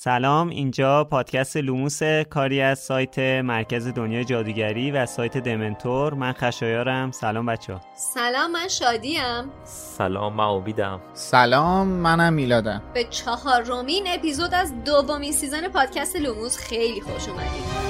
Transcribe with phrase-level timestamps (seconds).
[0.00, 6.14] سلام اینجا پادکست لوموس کاری از سایت مرکز دنیای جادوگری و سایت دمنتور.
[6.14, 7.10] من خشایارم.
[7.10, 9.50] سلام بچه ها سلام من شادیم.
[9.64, 12.82] سلام من عبیدم سلام منم میلادم.
[12.94, 17.87] به چهارمین اپیزود از دومین season پادکست لوموس خیلی خوش اومدید.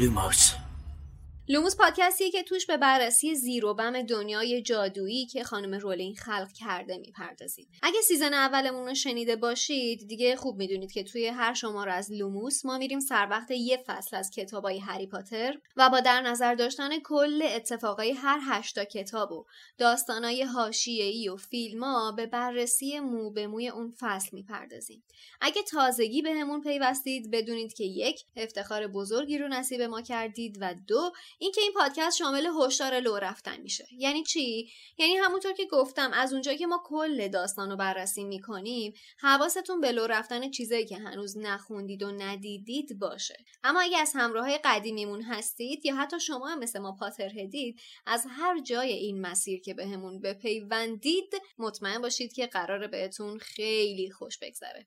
[0.00, 0.59] Lumos
[1.50, 6.52] لوموس پادکستیه که توش به بررسی زیر و بم دنیای جادویی که خانم رولینگ خلق
[6.52, 7.68] کرده می‌پردازیم.
[7.82, 12.64] اگه season اولمون رو شنیده باشید دیگه خوب می‌دونید که توی هر شماره از لوموس
[12.64, 16.90] ما میریم سر وقت یه فصل از کتابای هری پاتر و با در نظر داشتن
[17.04, 19.44] کل اتفاقای هر هشتا کتاب و
[19.78, 25.02] داستانای حاشیه‌ای و فیلما به بررسی مو به موی اون فصل می‌پردازیم.
[25.40, 30.74] اگه تازگی بهمون به پیوستید بدونید که یک افتخار بزرگی رو نصیب ما کردید و
[30.88, 33.86] دو اینکه این پادکست شامل هشدار لو رفتن میشه.
[33.92, 38.92] یعنی چی؟ یعنی همونطور که گفتم از اونجایی که ما کل داستان رو بررسی می‌کنیم
[39.18, 43.44] حواستون به لو رفتن چیزایی که هنوز نخوندید و ندیدید باشه.
[43.64, 47.80] اما اگه از همراه های قدیمیمون هستید یا حتی شما هم مثل ما پاتر هدید
[48.06, 54.10] از هر جای این مسیر که بهمون به بپیوندید مطمئن باشید که قراره بهتون خیلی
[54.10, 54.86] خوش بگذره.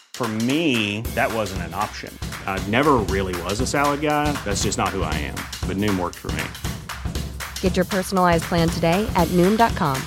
[0.14, 2.10] For me, that wasn't an option.
[2.46, 4.32] I never really was a salad guy.
[4.46, 5.36] That's just not who I am.
[5.68, 6.44] But Noom worked for me.
[7.60, 10.00] Get your personalized plan today at Noom.com.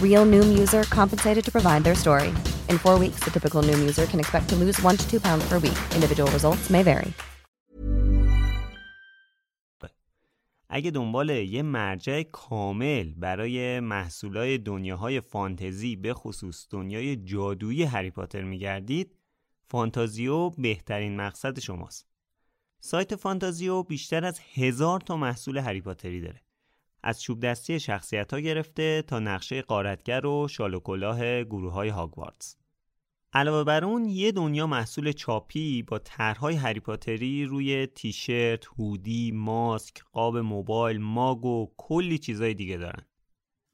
[0.00, 2.28] Real Noom user compensated to provide their story.
[2.70, 5.46] In four weeks, the typical Noom user can expect to lose one to two pounds
[5.46, 5.78] per week.
[5.94, 7.12] Individual results may vary.
[10.68, 18.42] اگه دنبال یه مرجع کامل برای محصولای دنیاهای فانتزی به خصوص دنیای جادویی هری پاتر
[18.42, 19.16] میگردید
[19.71, 22.07] فانتازیو بهترین مقصد شماست.
[22.79, 26.41] سایت فانتازیو بیشتر از هزار تا محصول هری پاتری داره.
[27.03, 31.89] از چوب دستی شخصیت ها گرفته تا نقشه قارتگر و شال و کلاه گروه های
[31.89, 32.55] هاگوارتس.
[33.33, 40.03] علاوه بر اون یه دنیا محصول چاپی با طرحهای هری پاتری روی تیشرت، هودی، ماسک،
[40.11, 43.05] قاب موبایل، ماگ و کلی چیزای دیگه دارن.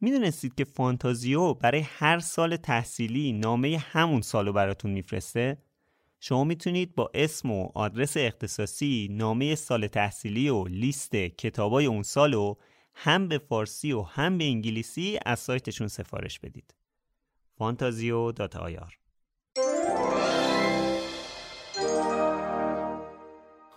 [0.02, 5.67] می‌دونستید که فانتازیو برای هر سال تحصیلی نامه همون سالو براتون میفرسته؟
[6.20, 12.56] شما می‌تونید با اسم و آدرس اختصاصی نامه سال تحصیلی و لیست کتابای اون سالو
[12.94, 16.74] هم به فارسی و هم به انگلیسی از سایتشون سفارش بدید.
[17.58, 18.98] فانتازیو dot ir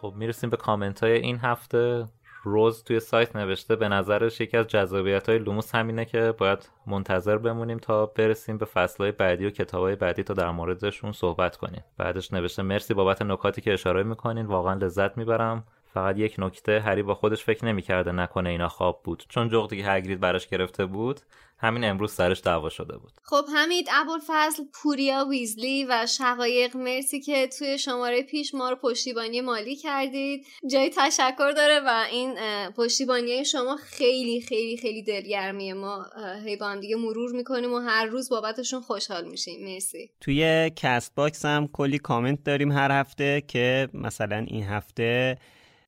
[0.01, 2.07] خب می‌رسیم به کامنت های این هفته
[2.43, 7.39] روز توی سایت نوشته به نظرش یکی از جذابیت های لوموس همینه که باید منتظر
[7.39, 11.85] بمونیم تا برسیم به فصل بعدی و کتاب های بعدی تا در موردشون صحبت کنیم.
[11.99, 14.47] بعدش نوشته مرسی بابت نکاتی که اشاره می‌کنین.
[14.47, 15.65] واقعا لذت می‌برم.
[15.95, 19.25] فقط یک نکته هری با خودش فکر نمی‌کرده نکنه اینا خواب بود.
[19.29, 21.21] چون جغدی که هگرید براش گرفته بود
[21.63, 23.13] همین امروز سرش دعوا شده بود.
[23.23, 29.41] خب حمید ابوالفضل پوریا ویزلی و شقایق مرسی که توی شماره پیش ما رو پشتیبانی
[29.41, 30.47] مالی کردید.
[30.71, 32.35] جای تشکر داره و این
[32.77, 36.07] پشتیبانی شما خیلی خیلی خیلی دلگرمیه ما
[36.45, 39.65] هی با هم دیگه مرور می‌کنیم و هر روز بابتشون خوشحال میشیم.
[39.65, 40.11] مرسی.
[40.21, 45.39] توی کست باکس هم کلی کامنت داریم هر هفته که مثلا این هفته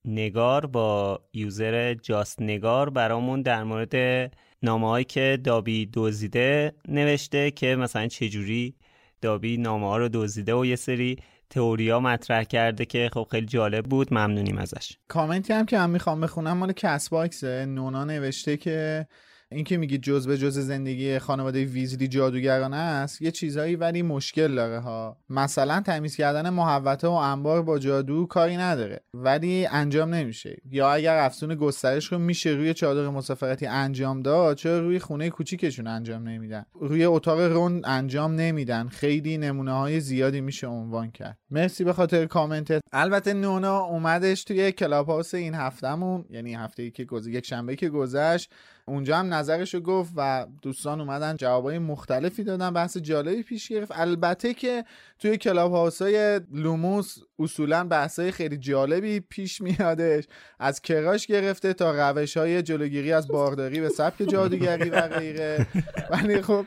[0.05, 7.76] نگار با user just نگار برامون در مورد نامه هایی که دابی دزدیده نوشته که
[7.76, 8.75] مثلا چجوری
[9.20, 11.17] دابی نامه ها رو دزدیده و یه سری
[11.50, 14.97] تئوریا مطرح کرده که خب خیلی جالب بود ممنونیم ازش.
[15.09, 17.67] کامنتی هم که من می‌خوام بخونم مال کس باکسه.
[17.67, 19.06] نونا نوشته که
[19.54, 24.54] این که میگی جز به جز زندگی خانواده ویزلی جادوگرانه است یه چیزهایی ولی مشکل
[24.54, 25.16] داره ها.
[25.28, 30.56] مثلا تمیز کردن محوطه و انبار با جادو کاری نداره ولی انجام نمیشه.
[30.70, 35.87] یا اگر افزون گسترش رو میشه روی چادر مسافرتی انجام داد چرا روی خونه کوچیکشون
[35.87, 38.88] انجام نمیدن؟ روی اتاق رون انجام نمیدن.
[38.88, 41.38] خیلی نمونه های زیادی میشه عنوان کرد.
[41.50, 47.06] مرسی به خاطر کامنتت البته نونا اومدش توی کلاب این هفتهمون یعنی هفته ای که
[47.26, 48.52] یک شنبه که گذشت.
[48.84, 53.93] اونجا هم نظرشو گفت و دوستان اومدن جوابای مختلفی دادن بحث جالبی پیش گرفت.
[53.94, 54.84] البته که
[55.19, 60.25] توی club های لوموس اصولا بحثای خیلی جالبی پیش میادش.
[60.58, 65.67] از crush گرفته تا روش های جلوگیری از بارداری به سبک جادوگری و غیره.
[66.11, 66.67] ولی خب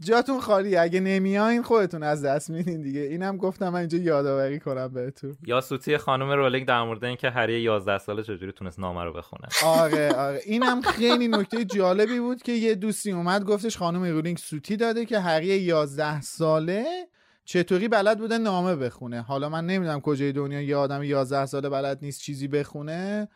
[0.00, 3.00] جاتون خالی اگه نمیاین خودتون از دست میدین دیگه.
[3.00, 5.36] اینم گفتم من اینجا یادآوری کنم بهتون.
[5.46, 9.48] یا سوتی خانم رولینگ در مورد اینکه هری 11 ساله چجوری تونست نامه رو بخونه.
[9.64, 10.40] آره آره.
[10.44, 15.20] اینم خیلی نکته جالبی بود که یه دوستی اومد گفتش خانم رولینگ سوتی داده که
[15.20, 16.84] هری 11 ساله
[17.44, 19.22] چطوری بلد بوده نامه بخونه.
[19.22, 23.28] حالا من نمی‌دونم کجای دنیا یه آدم 11 ساله بلد نیست چیزی بخونه.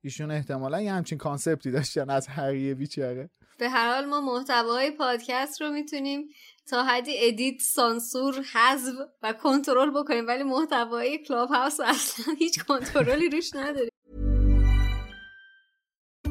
[0.00, 3.30] ایشون احتمالا یه همچین concept ی داشتن از هریه بیچاره.
[3.58, 6.28] به هر حال ما محتوای پادکست رو می‌تونیم
[6.66, 13.28] تا حدی edit سانسور حذف و کنترل بکنیم ولی محتوای کلاب هاوس اصلا هیچ کنترلی
[13.28, 13.90] روش نداریم.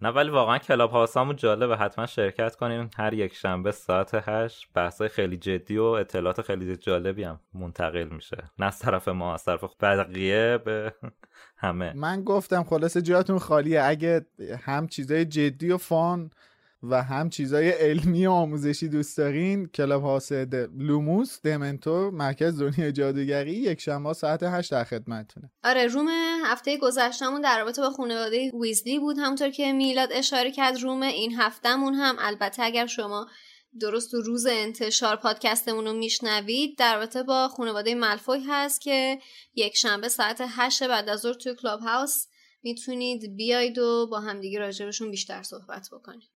[0.00, 1.76] نه ولی واقعا کلاب هاوسامون جالبه.
[1.76, 4.68] حتما شرکت کنیم هر یک شنبه ساعت هشت.
[4.74, 8.50] بحثای خیلی جدی و اطلاعات خیلی جالبی هم منتقل میشه.
[8.58, 10.94] نه از طرف ما از طرف بقیه به
[11.56, 11.92] همه.
[11.96, 13.82] من گفتم خلاصه جاتون خالیه.
[13.82, 14.26] اگه
[14.60, 16.30] هم چیزای جدی و fun
[16.82, 19.66] و هم چیزای علمی و آموزشی دوست دارین.
[19.66, 20.32] کلاب هاوس
[20.78, 26.08] لوموس دمنتور مرکز دنیای جادوگری یک شنبه ساعت 8 در خدمتتونه آره روم
[26.44, 29.18] هفته گذشتمون در رابطه با خانواده ویزلی بود.
[29.18, 33.26] همونطور که میلاد اشاره کرد روم این هفتهمون هم البته اگر شما
[33.80, 39.18] درست تو روز انتشار پادکستمون رو میشنوید در رابطه با خانواده ملفوی هست که
[39.54, 42.26] یک شنبه ساعت 8 بعد از ظهر توی کلاب هاوس
[42.62, 46.35] می‌تونید بیاید و با همدیگه راجبشون بیشتر صحبت بکنید.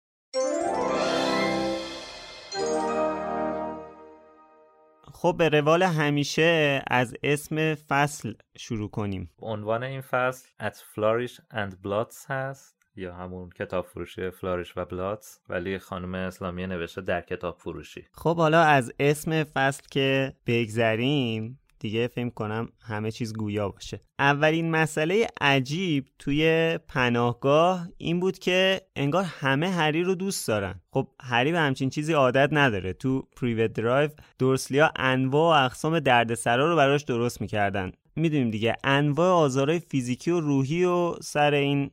[5.14, 9.32] خب به روال همیشه از اسم فصل شروع کنیم.
[9.40, 15.40] عنوان این فصل At Flourish and Blots هست یا همون کتاب فروشی فلاریش و بلاتس
[15.50, 18.08] ولی خانم اسلامی نوشته در کتاب فروشی.
[18.12, 24.02] خب حالا از اسم فصل که بگذریم دیگه فکر کنم همه چیز گویا باشه.
[24.20, 30.82] اولین مسئله عجیب توی پناهگاه این بود که انگار همه هری رو دوست دارن.
[30.92, 32.94] خب هری به همچین چیزی عادت نداره.
[32.94, 34.10] تو پریوت درایو
[34.40, 37.92] دورسلیا انواع و اقسام دردسرا رو براش درست می‌کردن.
[38.16, 41.92] می‌دونیم دیگه انواع آزارهای فیزیکی و روحی و سر این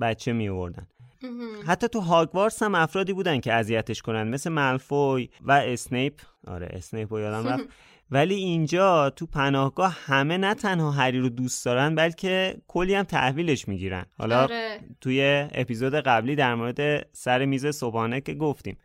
[0.00, 0.86] بچه می آوردن
[1.66, 6.14] حتی تو هاگوارتس هم افرادی بودن که اذیتش کنن مثل ملفوی و اسنیپ.
[6.46, 7.64] آره اسنیپ رو یادم رفت.
[8.10, 13.68] ولی اینجا تو پناهگاه همه نه تنها هری رو دوست دارن بلکه کلی هم تحویلش
[13.68, 14.06] می‌گیرن.
[14.18, 14.80] حالا آره.
[15.00, 18.78] توی اپیزود قبلی در مورد سر میز صبحانه که گفتیم.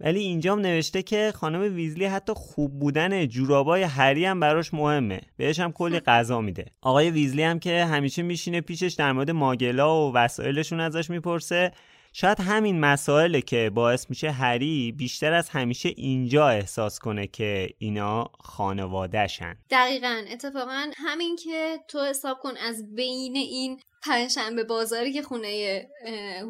[0.00, 5.20] ولی اینجام نوشته که خانم ویزلی حتی خوب بودن جورابای هری هم براش مهمه.
[5.36, 6.66] بهش هم کلی غذا میده.
[6.80, 11.72] آقای ویزلی هم که همیشه میشینه پیشش در مورد ماگلا و وسایلشون ازش می‌پرسه.
[12.12, 18.30] شاید همین مسائله که باعث میشه هری بیشتر از همیشه اینجا احساس کنه که اینا
[18.40, 19.56] خانوادهشن.
[19.70, 20.24] دقیقا.
[20.32, 25.82] اتفاقا همین که تو حساب کن از بین این پنجشنبه بازاری که خونه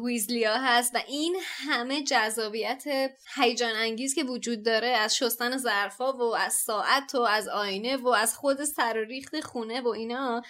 [0.05, 2.83] ویزلیا هست و این همه جذابیت
[3.35, 8.07] هیجان انگیز که وجود داره از شستن ظرفا و از ساعت و از آینه و
[8.07, 10.41] از خود سر و ریخت خونه و اینا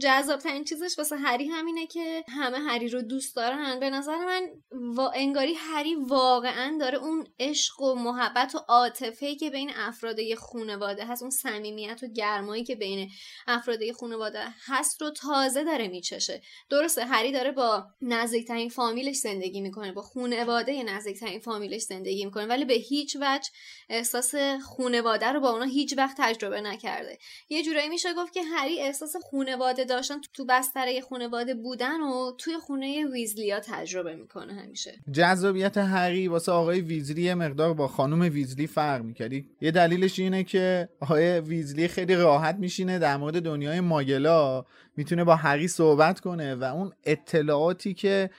[0.00, 3.80] جذاب ترین چیزش واسه هری همینه که همه هری رو دوست دارن.
[3.80, 5.10] به نظر من وا...
[5.10, 11.22] انگاری هری واقعا داره اون عشق و محبت و عاطفه که بین افراد خانواده هست
[11.22, 13.10] اون صمیمیت و گرمایی که بین
[13.46, 16.42] افراد خانواده هست رو تازه داره میچشه.
[16.70, 22.64] درسته هری داره با نزدیکترین فامیلش زندگی می‌کنه با خانواده نزدیکترین فامیلش زندگی می‌کنه ولی
[22.64, 23.50] به هیچ وجه
[23.88, 24.34] احساس
[24.76, 27.18] خانواده رو با اونا هیچ وقت تجربه نکرده.
[27.48, 32.58] یه جورایی میشه گفت که هری احساس خانواده داشتن تو بستره خانواده بودن و توی
[32.58, 34.92] خونه ویزلیا تجربه می‌کنه همیشه.
[35.12, 39.48] جذابیت هری واسه آقای ویزلی مقدار با خانم ویزلی فرق می‌کردی.
[39.60, 44.64] یه دلیلش اینه که آقای ویزلی خیلی راحت میشینه در مورد دنیای ماگلا
[44.96, 48.30] می‌تونه با هری صحبت کنه و اون اطلاعاتی که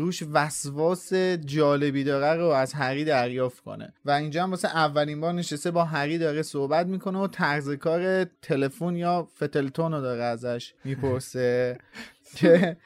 [0.00, 1.12] روش وسواس
[1.44, 3.92] جالبی داره رو از هری دریافت کنه.
[4.04, 8.24] و اینجا هم واسه اولین بار نشسته با هری داره صحبت می‌کنه و طرز کار
[8.24, 11.78] تلفن یا فتلتون رو داره ازش می‌پرسه.
[12.36, 12.76] که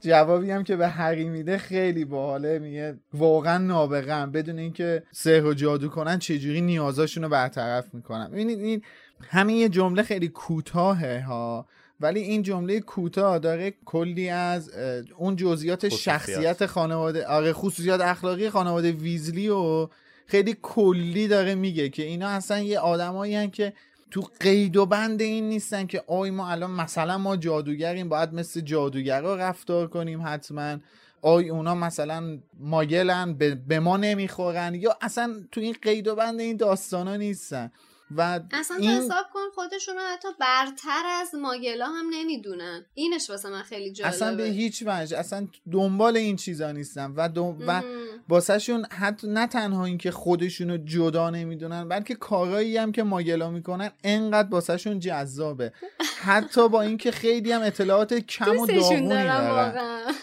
[0.00, 5.54] جوابی هم که به هری میده خیلی باحاله میگه واقعا نابغم بدون اینکه سحر و
[5.54, 8.82] جادو کنن چجوری نیازاشون رو برطرف می‌کنن ببینید این
[9.28, 11.66] همین یه جمله خیلی کوتاهه ها.
[12.04, 14.70] ولی این جمله کوتاه داره کلی از
[15.16, 19.88] اون جزئیات شخصیت خانواده آره خصوصیات اخلاقی خانواده ویزلی و
[20.26, 23.72] خیلی کلی داره میگه که اینا اصلا یه آدمایی که
[24.10, 28.60] تو قید و بند این نیستن که آی ما الان مثلا ما جادوگریم باید مثل
[28.60, 30.76] جادوگرا رفتار کنیم حتما.
[31.22, 33.32] آی اونا مثلا ماگلن
[33.68, 37.70] به ما نمی‌خورن یا اصلا تو این قید و بند این داستانا نیستن.
[38.10, 38.90] و اصلا این...
[38.90, 42.84] حساب کن خودشون حتی برتر از ماگلا هم نمی‌دونن.
[42.94, 44.14] اینش واسه من خیلی جالبه.
[44.14, 47.56] اصلا به هیچ وجه اصلا دنبال این چیزا نیستن و دو...
[47.66, 47.82] و
[48.28, 54.48] باسهشون حتی نه تنها اینکه خودشونو جدا نمی‌دونن بلکه کارایی هم که ماگلا می‌کنن انقدر
[54.48, 55.72] باسهشون جذابه.
[56.26, 60.14] حتی با اینکه خیلی هم اطلاعات کم و داغونی دارن.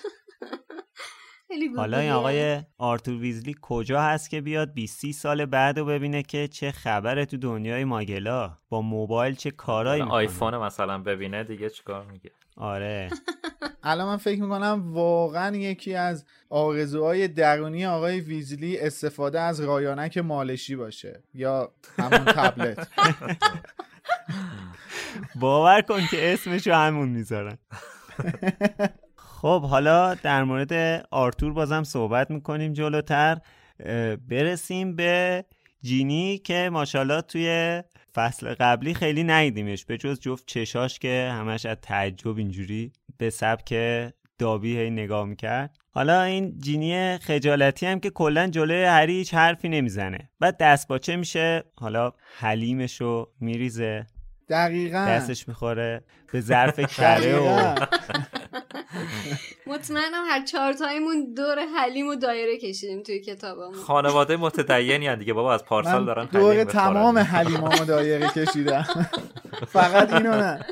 [1.78, 6.48] حالا این آقای آرتور ویزلی کجا هست که بیاد 20 سال بعد رو ببینه که
[6.48, 12.06] چه خبره تو دنیای ماگلا؟ با موبایل چه کارایی می‌کنه؟ آیفون مثلا ببینه دیگه چیکار
[12.06, 12.32] میگه.
[12.58, 13.10] آره.
[13.84, 20.76] الان من فکر می‌کنم واقعا یکی از آرزوهای درونی آقای ویزلی استفاده از رایانک مالشی
[20.76, 22.88] باشه یا همون تبلت.
[25.42, 27.58] باور کن که اسمشو همون می‌ذارن.
[29.42, 33.38] خب حالا در مورد آرتور بازم صحبت می‌کنیم جلوتر.
[34.30, 35.46] برسیم به
[35.84, 37.82] جینی که ماشاءالله توی
[38.16, 43.74] فصل قبلی خیلی نیدیمش به جز جفت چشاش که همش از تعجب اینجوری به سبک
[44.38, 45.78] دابی هی نگاه می‌کرد.
[45.92, 50.30] حالا این جینی خجالتی هم که کلا جلوی هری هیچ حرفی نمی‌زنه.
[50.40, 54.06] بعد دست باچه میشه؟ حالا حلیمش رو میریزه.
[54.50, 55.06] دقیقا.
[55.10, 56.04] دستش می‌خوره.
[56.32, 57.76] به ظرف کره و
[59.68, 65.54] مطمئنم هر چهار تایمون دور حلیم و دایره کشیدیم توی کتابمون خانواده متدینی دیگه بابا
[65.54, 68.86] از پارسال دارن دور تمام حلیمامو دایره کشیدم.
[69.74, 70.66] فقط اینو نه.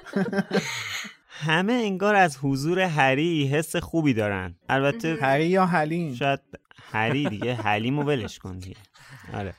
[1.30, 4.56] همه انگار از حضور هری حس خوبی دارن.
[4.70, 6.40] البته هری یا حلیم؟ شاید
[6.92, 8.76] هری دیگه حلیم رو ولش کن دیگه.
[9.34, 9.54] آره.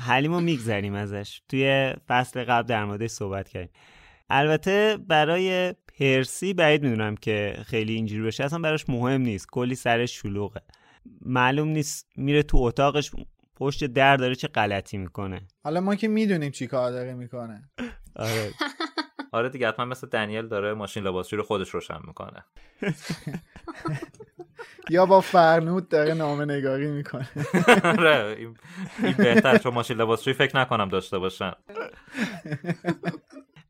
[0.00, 1.40] حلیم رو میگذریم ازش.
[1.48, 3.70] توی فصل قبل در موردش صحبت کردیم.
[4.30, 9.46] البته برای پرسی بعید می‌دونم که خیلی اینجوری بشه اصلا براش مهم نیست.
[9.50, 10.60] کلی سرش شلوغه.
[11.20, 12.08] معلوم نیست.
[12.16, 13.10] میره تو اتاقش
[13.56, 15.40] پشت در داره چه غلطی می‌کنه.
[15.64, 17.70] حالا ما که می‌دونیم چی کار داره می‌کنه.
[18.16, 18.50] آره.
[19.32, 22.44] آره دیگه حتما مثل دنیل داره ماشین لباسشوی رو خودش روشن می‌کنه.
[24.90, 27.28] یا با فرنود داره نامه نگاری می‌کنه.
[27.98, 28.36] آره
[29.02, 31.52] این بهتر چون ماشین لباسشوی فکر نکنم داشته باشن.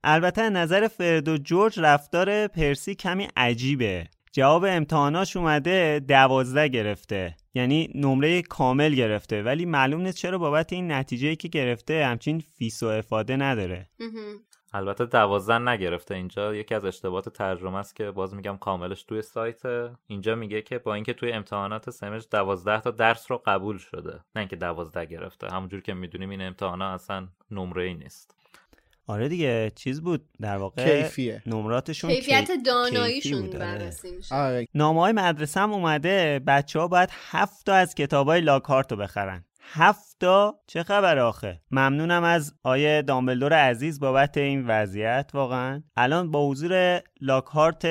[0.08, 4.08] البته نظر فرد و جورج رفتار پرسی کمی عجیبه.
[4.32, 7.36] جواب امتحاناش اومده دوازده گرفته.
[7.54, 9.42] یعنی نمره کامل گرفته.
[9.42, 13.88] ولی معلوم نیست چرا بابت این نتیجه که گرفته همچین فیس و افاده نداره.
[14.72, 16.54] البته دوازده نگرفته اینجا.
[16.54, 19.62] یکی از اشتباهات ترجمه است که باز میگم کاملش توی سایت.
[20.06, 24.12] اینجا میگه که با اینکه توی امتحانات سمج دوازده تا درس رو قبول شده.
[24.12, 25.48] نه اینکه دوازده گرفته.
[25.48, 28.35] همونجور که می‌دونیم این امتحانا اصلا نمره ای نیست.
[29.06, 30.24] آره دیگه چیز بود.
[30.40, 31.42] در واقع کیفیه.
[31.46, 32.62] نمراتشون کیفیت کی...
[32.62, 33.58] داناییشون آره.
[33.58, 34.66] بررسی میشه آره.
[34.74, 38.98] نامه های مدرسه هم اومده بچه ها باید هفت تا از کتاب های لاکارت رو
[38.98, 39.44] بخرن.
[39.72, 45.82] هفتا چه خبر آخه؟ ممنونم از آیه دامبلدور عزیز بابت این وضعیت واقعا.
[45.96, 47.82] الان با حضور لاکهارت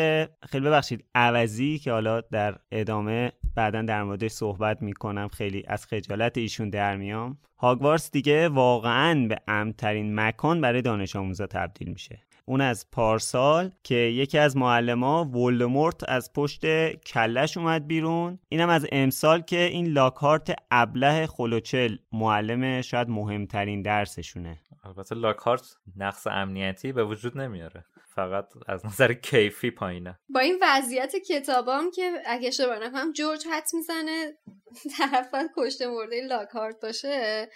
[0.49, 6.37] خیلی ببخشید عوضی که حالا در ادامه بعدا در موردش صحبت می‌کنم خیلی از خجالت
[6.37, 7.37] ایشون در میام.
[7.57, 12.19] هاگوارس دیگه واقعا به امترین مکان برای دانش آموزا تبدیل میشه.
[12.45, 18.39] اون از پارسال که یکی از معلما ولدمورت از پشت کلش اومد بیرون.
[18.49, 24.57] اینم از امسال که این لاکارت ابله خلوچل معلم شاید مهمترین درسشونه.
[24.83, 27.85] البته لاکارت نقص امنیتی به وجود نمیاره.
[28.15, 30.19] فقط از نظر کیفی پایینه.
[30.29, 34.33] با این وضعیت کتابام که اگه اشتباه نکنم جورج حد می‌زنه
[34.97, 37.47] طرف کشته مرده لاکارت باشه.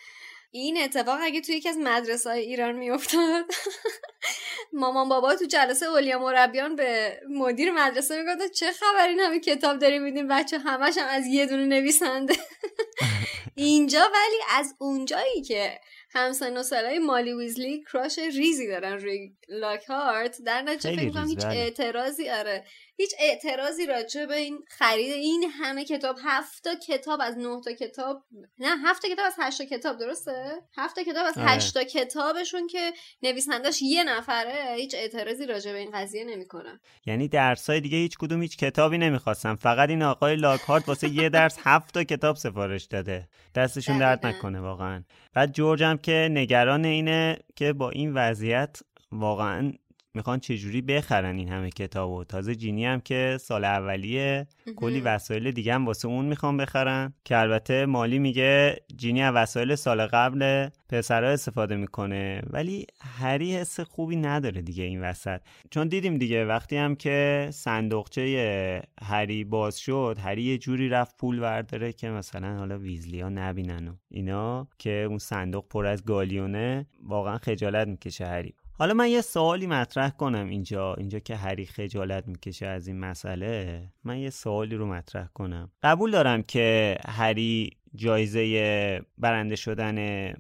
[0.52, 3.46] این اتفاق اگه توی یکی از مدرسه های ایران میافتاد
[4.74, 9.80] مامان بابا تو جلسه اولیا مربیان به مدیر مدرسه می‌گفت چه خبر این همه کتاب
[9.80, 12.34] داریم میدیم بچه همش هم از یه دونه نویسنده.
[13.56, 15.80] اینجا ولی از اونجایی که
[16.12, 21.46] همسن و سالای مالی ویزلی کراش ریزی دارن روی لاکهارت در نتیجه فکر کنم هیچ
[21.46, 22.66] اعتراضی آره.
[23.00, 27.72] هیچ اعتراضی راجع به این خرید این همه کتاب هفت تا کتاب از نه تا
[27.72, 28.24] کتاب
[28.60, 31.48] نه هفت کتاب از هشت کتاب درسته؟ هفت کتاب از آره.
[31.48, 37.82] هشت کتابشون که نویسندش یه نفره هیچ اعتراضی راجع به این قضیه نمی‌کنن یعنی درسای
[37.82, 42.04] دیگه هیچ کدوم هیچ کتابی نمی‌خواستم فقط این آقای لاکهارت واسه یه درس هفت تا
[42.04, 43.28] کتاب سفارش داده.
[43.56, 45.04] دستشون درد نکنه واقعا.
[45.34, 48.80] بعد جورج هم که نگران اینه که با این وضعیت
[49.12, 49.74] واقعا
[50.20, 55.52] می‌خوان چجوری بخرن این همه کتاب و تازه جینی هم که سال اولیه کلی وسایل
[55.52, 57.14] دیگه هم واسه اون می‌خوان بخرن.
[57.26, 63.80] که البته مالی میگه جینی از وسایل سال قبل پسرها استفاده می‌کنه ولی هری حس
[63.80, 65.42] خوبی نداره دیگه این وسط.
[65.72, 71.40] چون دیدیم دیگه وقتی هم که صندوقچه هری باز شد هری یه جوری رفت پول
[71.40, 76.86] ورداره که مثلا حالا ویزلی ها نبینن و اینا که اون صندوق پر از گالیونه
[77.04, 78.54] واقعا خجالت می‌کشه هری.
[78.80, 83.84] حالا من یه سوالی مطرح کنم اینجا اینجا که هری خجالت می‌کشه از این مسئله.
[84.04, 85.72] من یه سوالی رو مطرح کنم.
[85.84, 90.34] قبول دارم که هری جایزه برنده شدن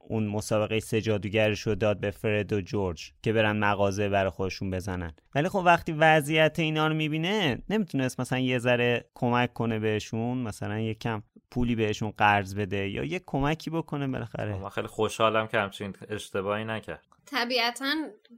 [0.00, 4.70] اون مسابقه سه جادوگرش رو داد به فرد و جورج که برن مغازه برای خودشون
[4.70, 5.12] بزنن.
[5.34, 10.78] ولی خب وقتی وضعیت اینا رو می‌بینه نمی‌تونست مثلا یه ذره کمک کنه بهشون مثلا
[10.78, 14.58] یه کم پولی بهشون قرض بده یا یه کمکی بکنه بالاخره.
[14.58, 17.06] من خیلی خوشحالم که همچین اشتباهی نکرد.
[17.26, 17.94] طبیعتا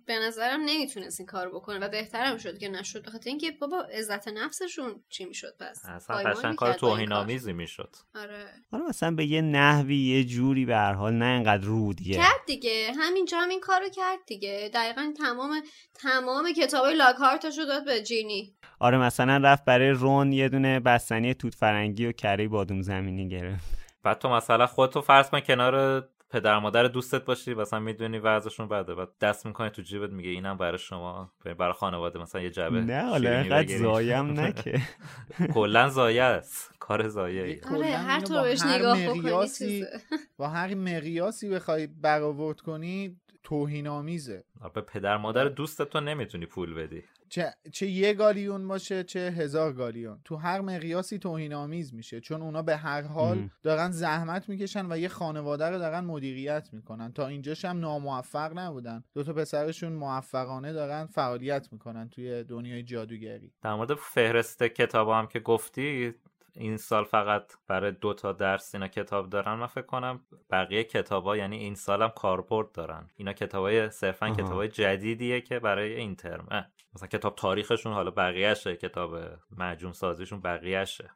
[0.06, 3.06] به نظرم نمی‌تونست این کار بکنه و بهترم شد که نشد.
[3.06, 7.96] بخاطر اینکه بابا عزت نفسشون چی می‌شد پس؟ اصلا قشنگ کار توهین آمیزی می‌شد.
[8.14, 8.46] آره.
[8.72, 12.46] حالا مثلا به یه نحوی یه جوری به هر حال نه انقدر رو دیگه کرد
[12.46, 12.92] دیگه.
[12.98, 14.70] همینجا هم این کارو کرد دیگه.
[14.74, 15.62] دقیقا تمام
[15.94, 18.54] تمام کتابای لاکارتشو داد به جینی.
[18.80, 23.78] آره مثلا رفت برای رون یه دونه بستنی توت فرنگی و کره بادوم زمینی گرفت.
[24.02, 28.94] بعد تو مثلا خودتو فرض کن کنار پدر مادر دوستت باشی مثلا می‌دونی وضعشون بده
[28.94, 33.02] بعد دست می‌کنه تو جیبت میگه اینم برای شما برای خانواده مثلا یه جعبه نه
[33.02, 34.80] حالا اینقدر زایم نکه
[35.54, 36.74] کلا زایه است.
[36.78, 38.98] کار زایه آره هر طور بهش نگاه
[40.38, 46.74] با هر مقیاسی بخوای برآورد کنی توهین آمیزه به پدر مادر دوستت تو نمی‌تونی پول
[46.74, 47.04] بدی.
[47.30, 50.20] چه, چه یه گالیون باشه چه هزار گالیون.
[50.24, 52.20] تو هر مقیاسی توهین آمیز میشه.
[52.20, 57.12] چون اونا به هر حال دارن زحمت می‌کشن و یه خانواده رو دارن مدیریت می‌کنن.
[57.12, 59.04] تا اینجاش هم ناموفق نبودن.
[59.14, 63.52] دو تا پسرشون موفقانه دارن فعالیت می‌کنن توی دنیای جادوگری.
[63.62, 66.14] در مورد فهرست کتاب هم که گفتی
[66.58, 71.36] این سال فقط برای دو تا درس اینا کتاب دارن من فکر کنم بقیه کتابا
[71.36, 73.10] یعنی این سالم کاربرد دارن.
[73.16, 79.18] اینا کتابای صرفا کتابای جدیدیه که برای این ترمه مثلا کتاب تاریخشون حالا بقیهشه کتاب
[79.50, 81.10] معجون سازیشون بقیهشه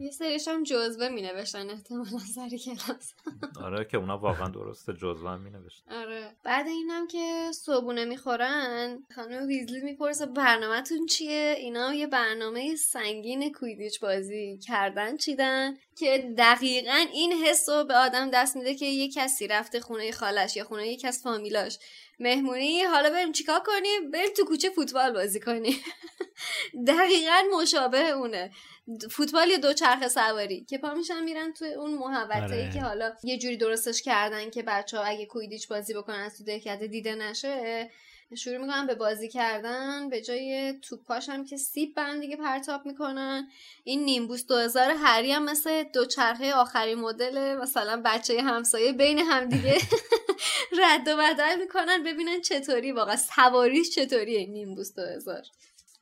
[0.00, 3.14] یه سریش هم جزوه می نوشتن احتمالا سر کلاس.
[3.60, 6.36] آره که اونا واقعا درسته جزوه هم می نوشتن آره.
[6.42, 14.00] بعد اینم که صبونه می‌خورن خانم ویزلی می‌پرسه برنامهتون چیه؟ اینا یه برنامه سنگین کویدیچ
[14.00, 19.48] بازی کردن چیدن؟ که دقیقا این حس رو به آدم دست میده که یه کسی
[19.48, 21.78] رفته خونه خالش یا خونه یکی از فامیلاش.
[22.20, 25.76] مهمونی حالا بریم چیکار کنیم؟ بریم تو کوچه فوتبال بازی کنیم.
[26.88, 28.50] دقیقا مشابه اونه.
[29.10, 30.64] فوتبال یا چرخ سواری.
[30.64, 32.72] که پا میشن میرن تو اون محوطه ای آره.
[32.74, 36.44] که حالا یه جوری درستش کردن که بچه ها اگه کویدیچ بازی بکنن از تو
[36.44, 37.90] دهکده دیده نشه
[38.36, 43.48] شروع می‌کنن به بازی کردن به جای توپاش هم که سیب برن دیگه پرتاب می‌کنن.
[43.84, 49.74] این نیمبوس 2000 هری هم مثل دوچرخه آخری مدل مثلا بچه همسایه بین هم دیگه
[50.82, 52.02] رد و بدل می‌کنن.
[52.02, 55.42] ببینن چطوری واقعا سواریش چطوریه نیمبوس 2000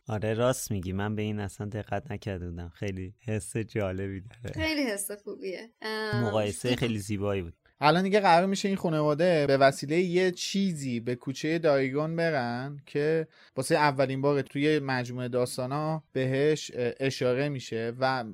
[0.09, 0.93] آره راست میگی.
[0.93, 4.67] من به این اصلا دقت نکرده بودم خیلی حس جالبی داره.
[4.67, 5.71] خیلی حس خوبیه.
[6.15, 7.55] مقایسه خیلی زیبایی بود.
[7.81, 13.29] الان دیگه قرار میشه این خانواده به وسیله یه چیزی به کوچه دایگون برن که
[13.57, 18.25] واسه اولین بار توی مجموعه داستانا بهش اشاره میشه و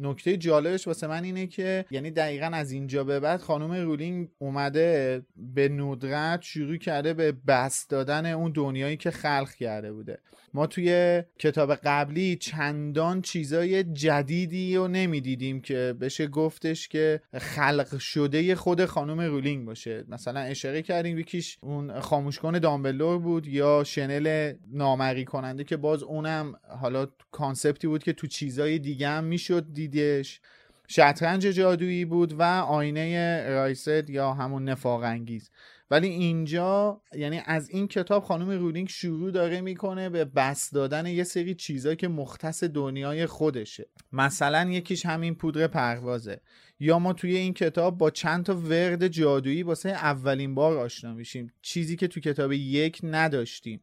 [0.00, 5.22] نکته جالبش واسه من اینه که یعنی دقیقا از اینجا به بعد خانم رولینگ اومده
[5.36, 10.18] به ندرت شروع کرده به بست دادن اون دنیایی که خلق کرده بوده.
[10.54, 18.54] ما توی کتاب قبلی چندان چیزای جدیدی رو نمی‌دیدیم که بشه گفتش که خلق شده
[18.54, 20.04] خود خانم رولینگ باشه.
[20.08, 26.02] مثلا اشاره کردیم یکیش اون خاموش کن دامبلدور بود یا شنل نامرئی کننده که باز
[26.02, 30.40] اونم حالا concept ی بود که تو چیزای دیگه هم می‌شد دیدش.
[30.90, 35.50] شطرنج جادویی بود و آینه اریسد یا همون نفاق انگیز.
[35.90, 41.24] ولی اینجا یعنی از این کتاب خانم رولینگ شروع داره می‌کنه به بس دادن یه
[41.24, 43.86] سری چیزایی که مختص دنیای خودشه.
[44.12, 46.40] مثلا یکیش همین پودر پروازه.
[46.80, 51.52] یا ما توی این کتاب با چند تا ورد جادویی واسه اولین بار آشنا میشیم.
[51.62, 53.80] چیزی که تو کتاب یک نداشتیم.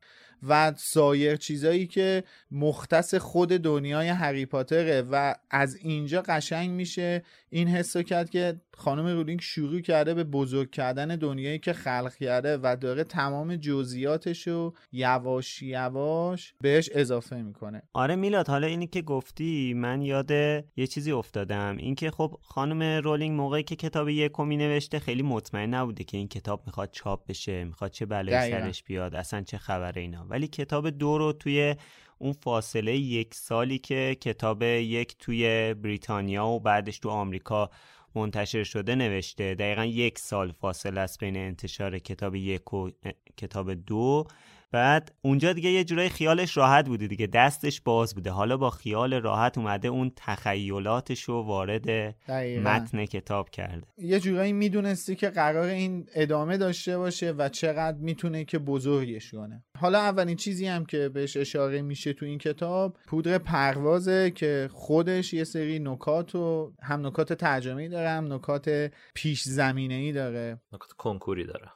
[0.49, 5.01] و سایر چیزایی که مختص خود دنیای هری پاتره.
[5.11, 7.23] و از اینجا قشنگ میشه
[7.55, 12.57] این حسو کرد که خانم رولینگ شروع کرده به بزرگ کردن دنیایی که خلق کرده
[12.57, 17.81] و داره تمام جزئیاتش رو یواش یواش بهش اضافه می‌کنه.
[17.93, 21.77] آره میلاد حالا اینی که گفتی من یاد یه چیزی افتادم.
[21.77, 26.63] اینکه خب خانم رولینگ موقعی که کتاب یکمی نوشته خیلی مطمئن نبوده که این کتاب
[26.65, 30.25] می‌خواد چاپ بشه می‌خواد چه بلایی سرش بیاد اصلا چه خبره اینا.
[30.29, 31.75] ولی کتاب دو رو توی
[32.17, 37.69] اون فاصله یک سالی که کتاب یک توی بریتانیا و بعدش تو آمریکا
[38.15, 39.55] منتشر شده نوشته.
[39.55, 42.89] دقیقا یک سال فاصله است بین انتشار کتاب یک و
[43.37, 44.27] کتاب دو.
[44.71, 48.31] بعد اونجا دیگه یه جورای خیالش راحت بوده دیگه دستش باز بوده.
[48.31, 51.89] حالا با خیال راحت اومده اون تخیلاتش رو وارد
[52.59, 53.87] متن کتاب کرده.
[53.97, 59.63] یه جورایی می‌دونستی که قرار این ادامه داشته باشه و چقدر می‌تونه که بزرگش کنه.
[59.77, 65.33] حالا اولین چیزی هم که بهش اشاره میشه تو این کتاب پودر پروازه که خودش
[65.33, 70.61] یه سری نکات و هم نکات ترجمه داره هم نکات پیش زمینه ای داره.
[70.73, 71.67] نکات کنکوری داره.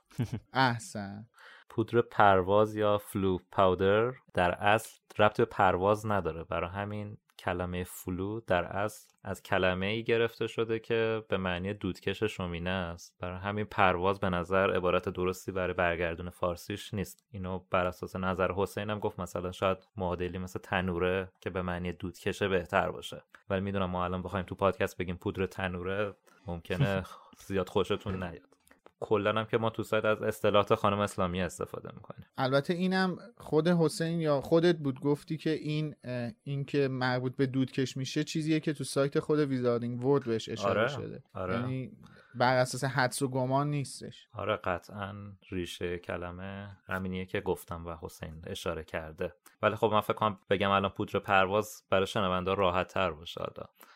[0.53, 1.27] احسن.
[1.69, 6.43] پودر پرواز یا Floo Powder در اصل ربط به پرواز نداره.
[6.43, 12.23] برای همین کلمه Floo در اصل از کلمه ای گرفته شده که به معنی دودکش
[12.23, 13.15] شومینه است.
[13.19, 17.25] برای همین پرواز به نظر عبارت درستی برای برگردون فارسیش نیست.
[17.31, 19.19] اینو بر اساس نظر حسین هم گفت.
[19.19, 23.23] مثلا شاید معادلی مثل تنوره که به معنی دودکشه بهتر باشه.
[23.49, 26.13] ولی می‌دونم ما الان بخوایم تو پادکست بگیم پودر تنوره
[26.47, 27.03] ممکنه
[27.47, 28.48] زیاد خوشتون نیاد.
[28.99, 33.67] کلا هم که ما تو سایت از اصطلاحات خانم اسلامی استفاده می‌کنیم البته اینم خود
[33.67, 35.95] حسین یا خودت بود گفتی که این
[36.43, 40.79] این که مربوط به دودکش میشه چیزیه که تو سایت خود ویزاردینگ ورد بهش اشاره
[40.79, 40.89] آره.
[40.89, 41.53] شده آره.
[41.53, 41.91] یعنی
[42.35, 45.15] بر اساس حدس و گمان نیستش آره قطعا
[45.49, 50.71] ریشه کلمه همینیه که گفتم و حسین اشاره کرده ولی خب من فکر کنم بگم
[50.71, 53.41] الان پودر پرواز برای شنونده راحت تر باشه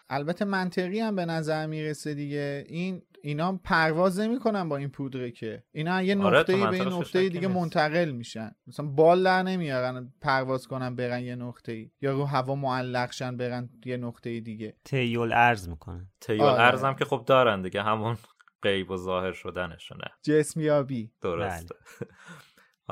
[0.09, 2.63] البته منطقی هم به نظر می‌رسه دیگه.
[2.67, 5.63] این اینا پرواز نمی‌کنن با این پودره که.
[5.71, 7.59] اینا یه آره، نقطه به این نقطه دیگه نیست.
[7.59, 8.51] منتقل میشن.
[8.67, 13.37] مثلا بال در نمیارن پرواز کنن برن یه نقطه ای یا رو هوا معلق شن
[13.37, 14.75] برن یه نقطه دیگه.
[14.85, 16.07] تیول ارز می‌کنن.
[16.21, 16.63] تیول آره.
[16.63, 17.83] ارزم که خب دارن دیگه.
[17.83, 18.17] همون
[18.63, 20.05] غیب و ظاهر شدنشونه.
[20.23, 21.11] جسمیابی.
[21.21, 21.75] درسته.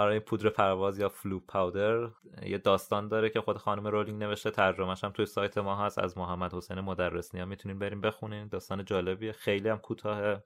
[0.07, 2.07] این پودر پرواز یا فلو پاودر
[2.43, 6.17] یه داستان داره که خود خانم رولینگ نوشته ترجمهش هم توی سایت ما هست از
[6.17, 7.45] محمد حسین مدرس نیا.
[7.45, 8.47] می‌تونین بریم بخونین.
[8.47, 9.31] داستان جالبیه.
[9.31, 10.43] خیلی هم کوتاهه.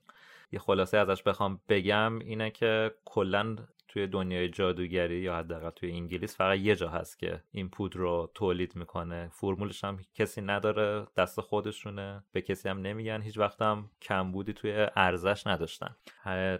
[0.51, 3.55] یه خلاصه ازش بخوام بگم اینه که کلا
[3.87, 8.31] توی دنیای جادوگری یا حداقل توی انگلیس فقط یه جا هست که این پودر رو
[8.33, 9.29] تولید می‌کنه.
[9.33, 12.23] فرمولش هم کسی نداره دست خودشونه.
[12.31, 13.21] به کسی هم نمیگن.
[13.21, 15.95] هیچ وقت هم کمبودی توی ارزش نداشتن.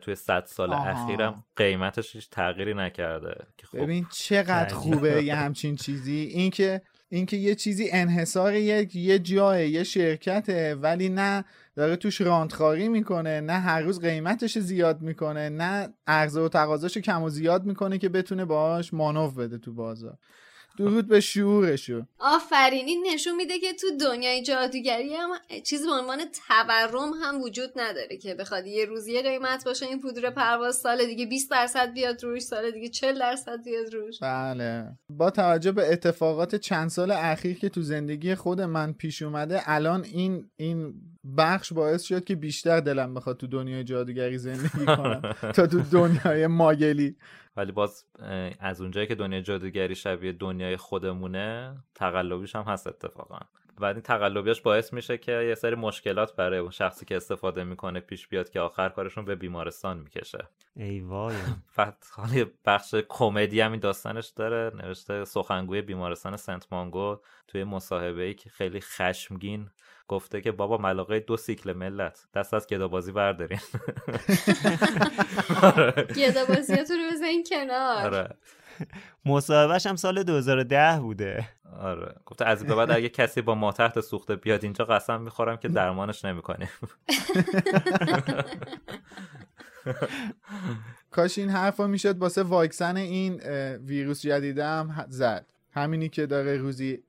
[0.01, 0.89] توی صد سال آها.
[0.89, 4.73] اخیرم قیمتش هیچ تغییری نکرده که خب ببین چقدر.
[4.75, 6.29] خوبه یه همچین چیزی.
[6.33, 11.45] اینکه اینکه یه چیزی انحصار یک یه جای یه شرکته ولی نه
[11.75, 17.23] داره توش راندخاری می‌کنه نه هر روز قیمتش زیاد می‌کنه نه عرضه و تقاضاش کم
[17.23, 20.17] و زیاد می‌کنه که بتونه باهاش مانو بده تو بازار.
[20.77, 22.05] درود به شعورشو.
[22.19, 25.29] آفرین این نشون میده که تو دنیای جادوگری هم
[25.63, 30.01] چیزی به عنوان تورم هم وجود نداره که بخواد یه روز یه قیمت باشه این
[30.01, 34.19] پودر پرواز سال دیگه 20 درصد بیاد روش سال دیگه 40 درصد بیاد روش.
[34.19, 34.97] بله.
[35.09, 40.03] با توجه به اتفاقات چند سال اخیر که تو زندگی خود من پیش اومده الان
[40.03, 40.93] این این
[41.37, 45.21] بخش باعث شد که بیشتر دلم بخواد تو دنیای جادوگری زندگی کنم.
[45.55, 47.15] تا تو دنیای ماگلی.
[47.57, 48.05] ولی باز
[48.59, 53.39] از اونجایی که دنیای جادوگری شبیه دنیای خودمونه تقلبیش هم هست اتفاقا.
[53.77, 57.99] و این تقلبیاش باعث میشه که یه سری مشکلات برای اون شخصی که استفاده می‌کنه
[57.99, 60.47] پیش بیاد که آخر کارشون به بیمارستان می‌کشه.
[60.75, 61.35] ای وای.
[62.15, 68.33] حالا بخش کمدی هم این داستانش داره نوشته سخنگوی بیمارستان سنت مانگو توی مصاحبه ای
[68.33, 69.69] که خیلی خشمگین
[70.07, 72.27] گفته که بابا ملاقه دو سیکل ملت.
[72.33, 73.59] دست از گدابازی بردارین.
[76.17, 78.05] گدابازیاتون رو بزنین کنار.
[78.05, 78.29] آره.
[79.25, 81.49] مصاحبهش هم سال 2010 بوده.
[81.79, 82.15] آره.
[82.25, 85.67] گفته از به بعد اگه کسی با ما تحت سوخته بیاد اینجا قسم می‌خورم که
[85.67, 86.69] درمانش نمی‌کنیم.
[91.11, 93.41] کاش این حرفا می‌شد واسه واکسن این
[93.77, 95.45] ویروس جدیدم زد.
[95.75, 97.03] همینی که داره روزی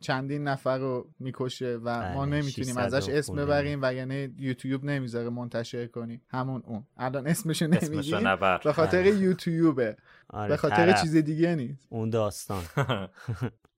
[0.00, 5.86] چندین نفر رو می‌کشه و ما نمی‌تونیم ازش اسم ببریم و یعنی یوتیوب نمی‌ذاره منتشر
[5.86, 6.22] کنیم.
[6.28, 6.86] همون اون.
[6.96, 9.96] الان اسمشو نمیگیم به خاطر یوتیوبه.
[10.28, 11.86] آره به خاطر چیز دیگه نیست.
[11.90, 12.62] اون داستان.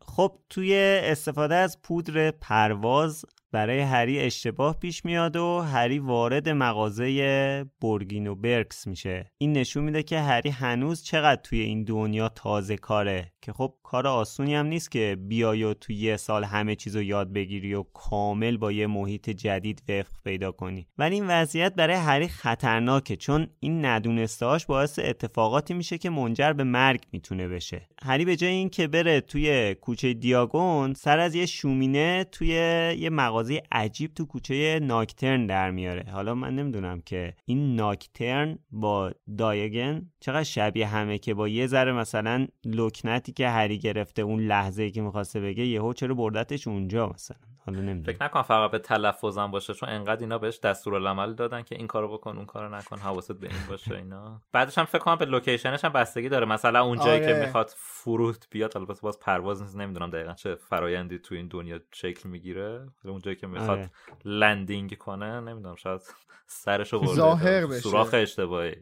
[0.06, 7.64] خب توی استفاده از پودر پرواز برای هری اشتباه پیش میاد و هری وارد مغازه
[7.80, 9.32] بورگینو برکس میشه.
[9.38, 14.06] این نشون میده که هری هنوز چقدر توی این دنیا تازه کاره که خب کار
[14.06, 18.56] آسونی هم نیست که بیای و توی یه سال همه چیزو یاد بگیری و کامل
[18.56, 20.86] با یه محیط جدید وفق پیدا کنی.
[20.98, 26.64] ولی این وضعیت برای هری خطرناکه چون این ندونستهاش باعث اتفاقاتی میشه که منجر به
[26.64, 27.88] مرگ می‌تونه بشه.
[28.02, 32.48] هری به جای اینکه بره توی کوچه دیاگون سر از یه شومینه توی
[32.98, 36.10] یه مغازه عجیب تو کوچه ناکترن در میاره.
[36.10, 41.92] حالا من نمی‌دونم که این ناکترن با دایگن چقدر شبیه همه که با یه ذره
[41.92, 47.53] مثلا لکنتی که هری گرفته اون لحظه که می‌خواسته بگه یهو چرا بردتش اونجا مثلا.
[47.66, 51.74] حالا نمی‌دونم فکر نکن فقط به تلفظم باشه چون انقدر اینا بهش دستورالعمل دادن که
[51.74, 55.16] این کارو بکن اون کارو نکن حواست به این باشه اینا بعدش هم فکر کنم
[55.16, 57.34] به location ش هم بستگی داره مثلا اون جایی آره.
[57.34, 61.80] که می‌خواد فرود بیاد البته باز پرواز نیست نمی‌دونم دقیقا چه فرایندی تو این دنیا
[61.92, 63.90] شکل می‌گیره اون جایی که می‌خواد آره.
[64.24, 66.00] landing کنه نمی‌دونم شاید
[66.46, 67.80] سرشو برده.
[67.80, 68.76] سوراخ اشتباهی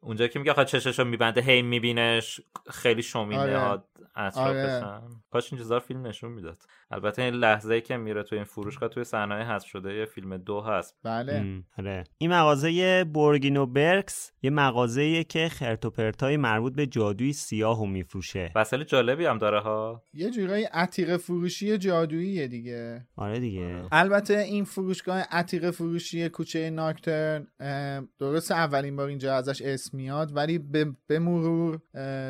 [0.00, 3.58] اونجا که میگه آخه چششو میبنده هی میبینش خیلی شومینه آره.
[3.58, 3.84] ها
[4.16, 5.02] اطرافشن آره.
[5.30, 6.62] کاش این چیزا فیلم نشون می‌داد
[6.94, 10.36] البته این لحظه ای که میره تو این فروشگاه توی صحنه حذف شده یه فیلم
[10.36, 10.96] دو هست.
[11.02, 11.62] بله.
[11.78, 12.04] آره.
[12.18, 18.52] این مغازه بورگینو برکس یه مغازه که خرت و پرتای مربوط به جادوی سیاهو میفروشه.
[18.54, 20.02] وسایل جالبی هم داره ها.
[20.12, 23.06] یه جورایی عتیق فروشی جادوییه دیگه.
[23.16, 23.82] آره دیگه.
[23.92, 27.46] البته این فروشگاه عتیق فروشی کوچه ناکترن
[28.18, 31.80] درست اولین بار اینجا ازش اسم میاد ولی به, به مرور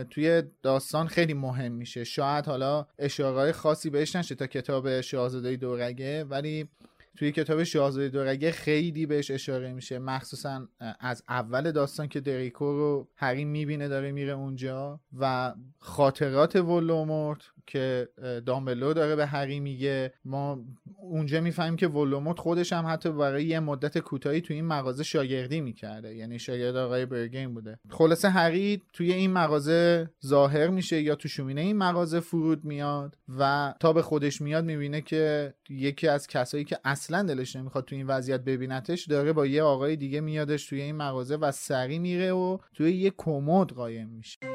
[0.05, 2.05] توی داستان خیلی مهم میشه.
[2.05, 6.69] شاید حالا اشارهای خاصی بهش نشه تا کتاب شاهزاده دورگه ولی
[7.17, 9.99] توی کتاب شاهزاده دورگه خیلی بهش اشاره میشه.
[9.99, 10.69] مخصوصا
[11.01, 18.09] از اول داستان که دریکو رو هری می‌بینه داره میره اونجا و خاطرات ولومورت که
[18.47, 20.13] دامبلو داره به هری میگه.
[20.25, 20.65] ما
[20.99, 25.61] اونجا می‌فهمیم که ولومورت خودش هم حتی برای یه مدت کوتاهی توی این مغازه شاگردی
[25.61, 26.15] می‌کرده.
[26.15, 27.79] یعنی شاگرد آقای برگین بوده.
[27.91, 33.75] خلاصه هری توی این مغازه ظاهر میشه یا تو شومینه این مغازه فرود میاد و
[33.81, 38.07] تا به خودش میاد می‌بینه که یکی از کسایی که اصلا دلش نمی‌خواد توی این
[38.07, 42.59] وضعیت ببینتش داره با یه آقای دیگه میادش توی این مغازه و سری میره و
[42.75, 44.54] توی یه کمد قایم میشه.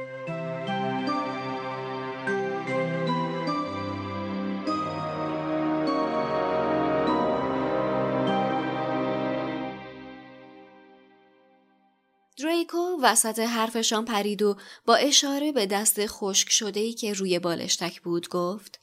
[12.39, 18.02] دریکو وسط حرفشان پرید و با اشاره به دست خشک شده ای که روی بالشتک
[18.02, 18.80] بود گفت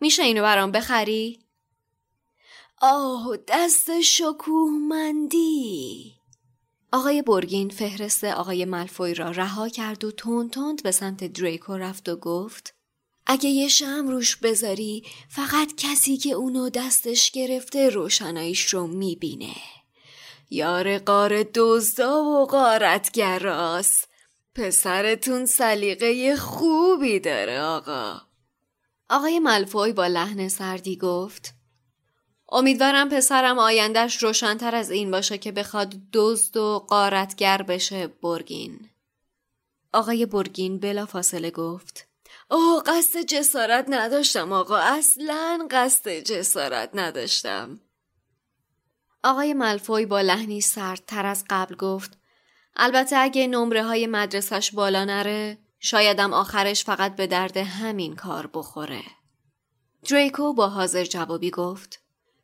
[0.00, 1.38] میشه اینو برام بخری؟
[2.80, 5.44] آه دست شکوهمندی
[6.92, 12.08] آقای برگین فهرست آقای ملفوی را رها کرد و تند تند به سمت دریکو رفت
[12.08, 12.74] و گفت
[13.26, 19.54] اگه یه شم روش بذاری فقط کسی که اونو دستش گرفته روشناییش رو می‌بینه
[20.50, 24.08] یار قار دزدا و قارتگراست
[24.54, 28.20] پسرتون سلیقه خوبی داره آقا.
[29.10, 31.54] آقای ملفوی با لحن سردی گفت
[32.52, 38.90] امیدوارم پسرم آیندهش روشنتر از این باشه که بخواد دزد و قارتگر بشه برگین.
[39.92, 42.08] آقای برگین بلا فاصله گفت
[42.50, 44.76] اوه قصد جسارت نداشتم آقا.
[44.76, 47.80] اصلا قصد جسارت نداشتم.
[49.24, 52.18] آقای ملفوی با لحنی سردتر از قبل گفت
[52.76, 59.02] البته اگه نمره های مدرسش بالا نره شایدم آخرش فقط به درد همین کار بخوره.
[60.10, 62.00] دریکو با حاضر جوابی گفت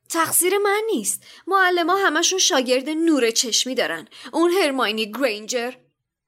[0.09, 1.25] تقصیر من نیست.
[1.47, 4.09] معلم همشون شاگرد نور چشمی دارن.
[4.33, 5.73] اون هرماینی گرینجر.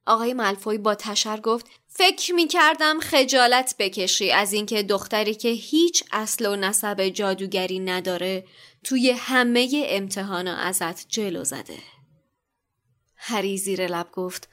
[0.06, 6.04] آقای ملفوی با تشر گفت فکر می کردم خجالت بکشی از اینکه دختری که هیچ
[6.12, 8.46] اصل و نسب جادوگری نداره
[8.84, 11.78] توی همه امتحانا ازت جلو زده.
[13.16, 14.48] هری زیر لب گفت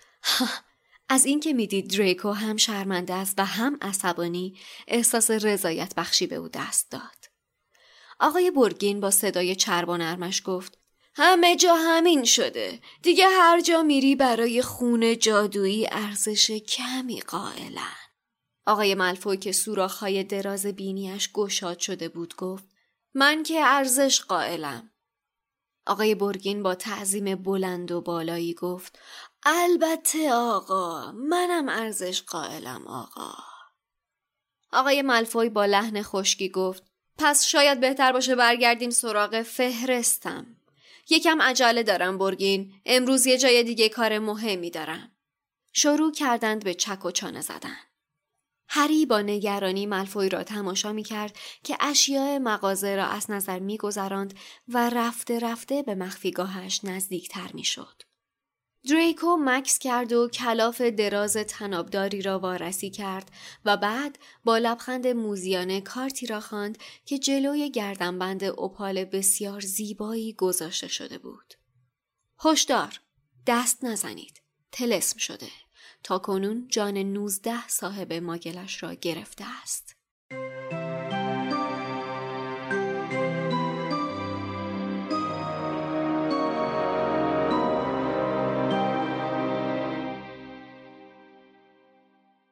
[1.09, 6.47] از اینکه می‌دید دریکو هم شرمنده است و هم عصبانی احساس رضایت بخشی به او
[6.47, 7.29] دست داد.
[8.19, 10.79] آقای برگین با صدای چرب و نرمش گفت
[11.21, 12.79] همه جا همین شده.
[13.01, 17.95] دیگه هر جا میری برای خون جادویی ارزش کمی قائلن.
[18.65, 22.63] آقای ملفوی که سوراخهای دراز بینیش گشاد شده بود گفت
[23.13, 24.91] من که ارزش قائلم.
[25.86, 28.99] آقای برگین با تعظیم بلند و بالایی گفت
[29.43, 33.34] البته آقا منم ارزش قائلم آقا.
[34.73, 36.84] آقای ملفوی با لحن خشکی گفت
[37.17, 40.59] پس شاید بهتر باشه برگردیم سراغ فهرستم.
[41.10, 42.74] یکم عجله دارم برگین.
[42.86, 45.12] امروز یه جای دیگه کار مهمی دارم.
[45.74, 47.78] شروع کردند به چک و چانه زدن.
[48.72, 53.78] هری با نگرانی ملفوی را تماشا می کرد که اشیاء مغازه را از نظر می
[53.78, 54.34] گذراند
[54.67, 58.09] و رفته رفته به مخفیگاهش نزدیکتر می شد.
[58.88, 63.32] دریکو مکس کرد و کلاف دراز تنابداری را وارسی کرد
[63.65, 70.88] و بعد با لبخند موزیانه کارتی را خواند که جلوی گردنبند اپال بسیار زیبایی گذاشته
[70.88, 71.54] شده بود.
[72.46, 73.00] هشدار
[73.48, 74.42] دست نزنید.
[74.72, 75.50] تلسم شده.
[76.04, 79.88] تا کنون جان نوزده صاحب ماگلش را گرفته است.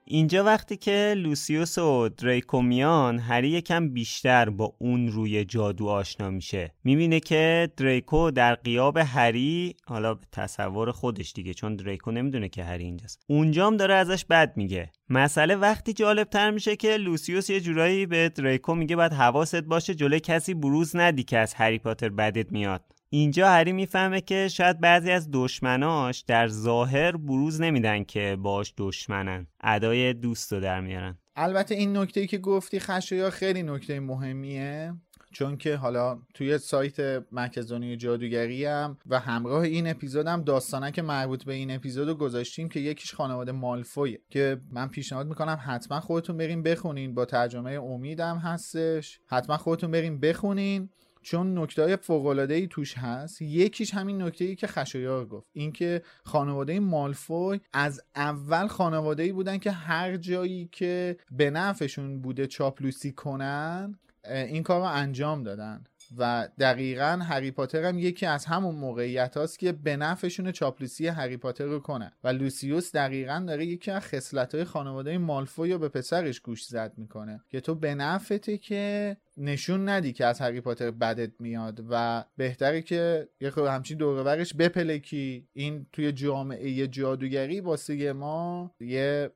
[0.09, 6.29] اینجا وقتی که لوسیوس و دریکو میان هری یکم بیشتر با اون روی جادو آشنا
[6.29, 12.49] میشه می‌بینه که دریکو در قیاب هری حالا به تصور خودش دیگه چون دریکو نمی‌دونه
[12.49, 14.91] که هری اینجاست اونجام داره ازش بد میگه.
[15.09, 19.95] مسئله وقتی جالب تر میشه که لوسیوس یه جورایی به دریکو میگه باید حواست باشه
[19.95, 22.96] جلوی کسی بروز ندی که از هری پاتر بدت میاد.
[23.09, 29.47] اینجا هری می‌فهمه که شاید بعضی از دشمناش در ظاهر بروز نمیدن که باش دشمنن.
[29.61, 31.17] ادای دوست رو در میارن.
[31.35, 34.93] البته این نکته که گفتی خشایا خیلی نکته مهمیه
[35.31, 40.99] چون که حالا توی سایت مرکز دنیای جادوگری هم و همراه این اپیزود هم داستانک
[40.99, 44.19] مربوط به این اپیزود رو گذاشتیم که یکیش خانواده مالفویه.
[44.29, 47.13] که من پیشنهاد می‌کنم حتما خودتون بریم بخونین.
[47.15, 49.19] با ترجمه امیدم هستش.
[49.27, 50.89] حتما خودتون بریم بخونین.
[51.29, 55.47] چون نکته های فوق ای توش هست یکیش همین نکته ای که خشایار گفت.
[55.53, 62.47] اینکه خانواده مالفوی از اول خانواده ای بودن که هر جایی که به نفعشون بوده
[62.47, 65.83] چاپلوسی کنن این کار رو انجام دادن.
[66.17, 71.37] و دقیقا هری پاتر هم یکی از همون موقعیت هاست که به نفعشون چاپلوسی هری
[71.37, 75.89] پاتر رو کنن و لوسیوس دقیقا داره یکی از خصلت های خانواده مالفوی رو به
[75.89, 77.41] پسرش گوش زد می‌کنه.
[77.49, 82.81] که تو به نفعته که نشون ندی که از هری پاتر بدت میاد و بهتره
[82.81, 89.29] که یه خود همچین دورورش بپلکی این توی جامعه جادوگری واسه ما یه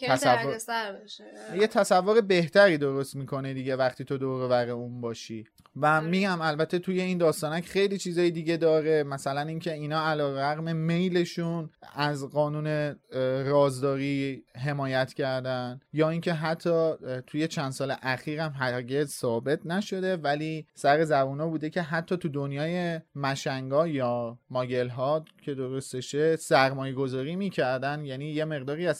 [0.00, 0.58] تصور
[1.54, 5.44] یه تصور بهتری درست می‌کنه دیگه وقتی تو دورور اون باشی.
[5.76, 6.06] و آره.
[6.06, 9.02] میگم البته توی این داستانک خیلی چیزای دیگه داره.
[9.02, 12.96] مثلا اینکه اینا علیرغم میلشون از قانون
[13.46, 16.92] رازداری حمایت کردن یا اینکه حتی
[17.26, 22.28] توی چند سال اخیر هم هرگز ثابت نشده ولی سر زبونا بوده که حتی تو
[22.28, 28.04] دنیای مشنگا یا ماگل ها که درستشه سرمایه گذاری می‌کردن.
[28.04, 28.96] یعنی یه مقداری از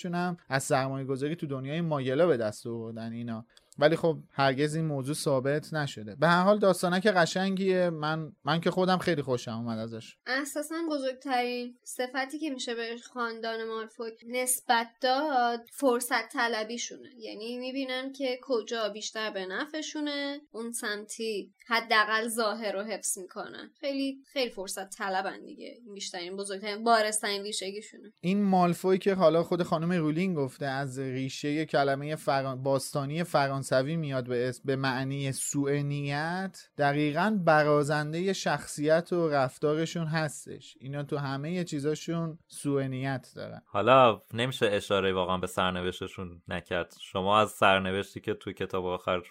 [0.00, 3.46] ثروتشون هم از سرمایه گذاری تو دنیای ماگلا به دست آوردن اینا.
[3.80, 6.14] ولی خب هرگز این موضوع ثابت نشده.
[6.14, 7.90] به هر حال داستانک قشنگیه.
[7.90, 10.16] من من که خودم خیلی خوشم اومد ازش.
[10.26, 18.38] اساسا بزرگترین صفتی که میشه به خاندان مالفوی نسبت داد فرصت طلبیشونه یعنی می‌بینن که
[18.42, 23.70] کجا بیشتر به نفعشونه اون سمتی حداقل ظاهر رو حفظ می‌کنن.
[23.80, 29.92] خیلی خیلی فرصت طلبن دیگه بیشترین بزرگترین بارسترین ریشگیشونه این مالفوی که حالا خود خانم
[29.92, 32.62] رولینگ گفته از ریشه کلمه فران...
[32.62, 33.24] باستانی
[33.70, 40.76] فرانسوی میاد به اسم به معنی سوء نیت دقیقا برازنده شخصیت و رفتارشون هستش.
[40.80, 43.62] اینا تو همه چیزاشون سوء نیت دارن.
[43.66, 46.94] حالا نمیشه اشاره واقعا به سرنوشتشون نکرد.
[47.00, 49.22] شما از سرنوشتی که تو کتاب آخر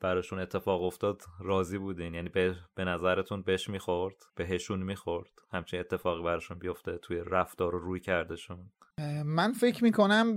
[0.00, 6.22] براشون اتفاق افتاد راضی بودین؟ یعنی به, به نظرتون بهش می‌خورد؟ بهشون می‌خورد؟ همچین اتفاقی
[6.22, 8.70] براشون بیفته توی رفتار و روی کردشون؟
[9.24, 10.36] من فکر می‌کنم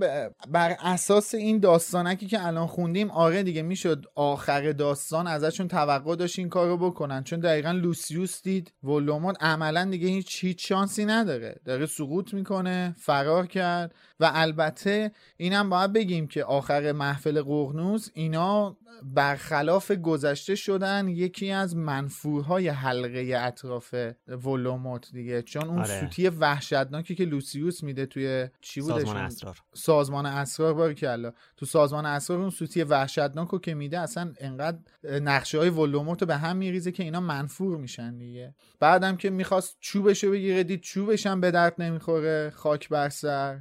[0.49, 6.39] بر اساس این داستانکی که الان خوندیم آره دیگه می‌شد آخر داستان ازشون توقع داشت
[6.39, 7.23] این کارو بکنن.
[7.23, 11.61] چون دقیقا لوسیوس دید ولوموت عملا دیگه هیچ هیچ شانسی نداره.
[11.65, 18.77] داره سقوط می‌کنه فرار کرد و البته اینم باید بگیم که آخر محفل قرنوس اینا
[19.03, 23.95] برخلاف گذشته شدن یکی از منفورهای حلقه اطراف
[24.27, 25.41] ولوموت دیگه.
[25.41, 25.99] چون اون آره.
[25.99, 29.57] سوتی وحشتناکی که لوسیوس میده توی چی بوده سازمان اسرار.
[29.73, 35.57] سازمان اسرار باری کلا تو سازمان اسرار اون سوتی وحشتناکو که میده اصلا انقدر نقشه
[35.57, 38.55] های ولوموت رو به هم میریزه که اینا منفور میشن دیگه.
[38.79, 42.53] بعدم که می‌خواست چوبشو بگیره دید چوبش هم به درد نمی‌خوره.
[42.55, 43.59] خاک بر سر.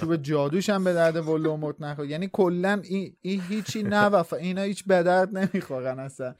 [0.00, 2.06] چوب جادوش هم به درد ولوموت نخور.
[2.06, 6.34] یعنی کلا این ای هیچی نوفا اینا هیچ به درد نمی‌خورن اصلا.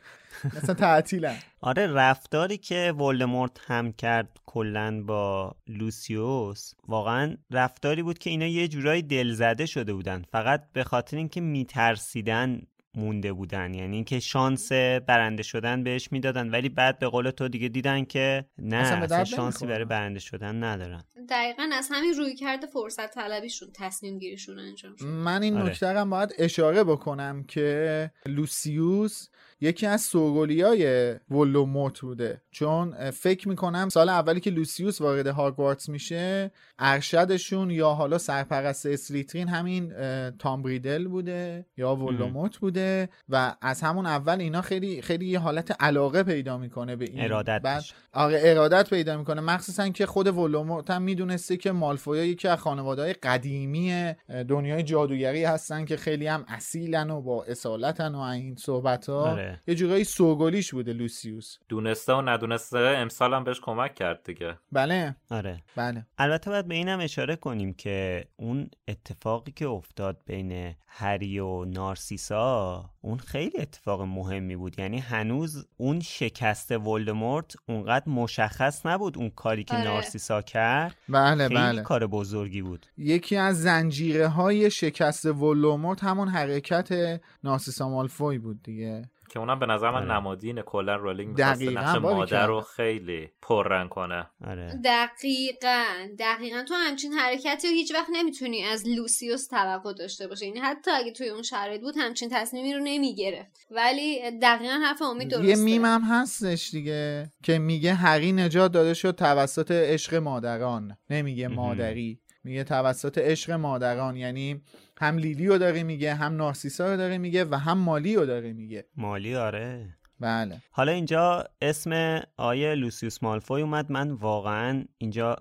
[0.45, 1.37] مثلا تعطیلن.
[1.61, 8.69] آره رفتاری که ولدمورت هم کرد کلا با لوسیوس واقعا رفتاری بود که اینا یه
[8.69, 10.25] جورایی دلزده شده بودن.
[10.33, 12.63] فقط به خاطر اینکه میترسیدن
[12.95, 13.75] مونده بودن.
[13.75, 14.73] یعنی اینکه شانس
[15.07, 19.67] برنده شدن بهش می‌دادن ولی بعد به قول تو دیگه دیدن که نه اصلا, شانسی
[19.67, 21.05] برای برنده شدن ندارن.
[21.29, 25.05] دقیقا از همین روی کرده فرصت طلبیشون تصمیم گیریشون انجام شد.
[25.05, 25.71] من این آره.
[25.71, 29.29] نکته باید اشاره بکنم که لوسیوس
[29.61, 32.43] یکی از سوگلیای ولدمورت بوده.
[32.51, 39.49] چون فکر می‌کنم سال اولی که لوسیوس وارد هاگوارتس میشه ارشدشون یا حالا سرپرست اسلیترین
[39.49, 39.93] همین
[40.31, 45.83] تام ریدل بوده یا ولدمورت بوده و از همون اول اینا خیلی خیلی یه حالت
[45.83, 47.25] علاقه پیدا می‌کنه به این.
[47.25, 49.41] ارادت بعد آره ارادت پیدا می‌کنه.
[49.41, 54.15] مخصوصا که خود ولدمورت هم می‌دونسته که مالفویا یکی از خانواده قدیمی
[54.49, 59.61] دنیای جادوگری هستن که خیلی هم اصیلن و با اصالتن و این صحبت ها آره.
[59.67, 61.57] یه جورایی سوگلیش بوده لوسیوس.
[61.69, 64.59] دونسته و ندونسته امسال هم بهش کمک کرد دیگه.
[64.73, 65.17] بله.
[65.31, 65.63] آره.
[65.77, 66.07] بله.
[66.19, 72.85] البته باید به اینم اشاره کنیم که اون اتفاقی که افتاد بین هری و نارسیسا
[73.01, 74.79] اون خیلی اتفاق مهمی بود.
[74.79, 79.85] یعنی هنوز اون شکست ولدمورت اونقدر مشخص نبود اون کاری که آره.
[79.85, 80.97] نارسیسا کرد.
[81.09, 81.83] بله خیلی بله.
[81.83, 82.87] کار بزرگی بود.
[82.99, 89.03] یکی از زنجیره های شکست ولدمورت همون حرکت نارسیسا مالفوی بود دیگه.
[89.31, 90.13] که اونم به نظر من آره.
[90.13, 94.27] نمادین کلا رولینگ می‌خواست نقش مادر رو خیلی پررنگ کنه.
[94.47, 94.81] آره.
[94.85, 95.85] دقیقا
[96.19, 96.63] دقیقا.
[96.69, 101.13] تو همچین حرکتی رو هیچ وقت نمی‌تونی از لوسیوس توقع داشته باشه یعنی حتی اگه
[101.13, 103.67] توی اون شرایط بود همچین تصمیمی رو نمی‌گرفت.
[103.71, 108.95] ولی دقیقا حرف امید درسته یه میم هم هستش دیگه که میگه هری نجات داده
[108.95, 110.97] شد توسط عشق مادران.
[111.11, 112.21] نمیگه مادری.
[112.45, 114.17] میگه توسط عشق مادران.
[114.17, 114.63] یعنی
[115.01, 118.53] هم لیلی رو داره میگه هم نارسیسا رو داره میگه و هم مالی رو داره
[118.53, 118.85] میگه.
[118.97, 119.97] مالی آره.
[120.21, 120.63] بله.
[120.71, 123.93] حالا اینجا اسم آقای لوسیوس مالفوی اومد.
[123.93, 125.37] من واقعا اینجا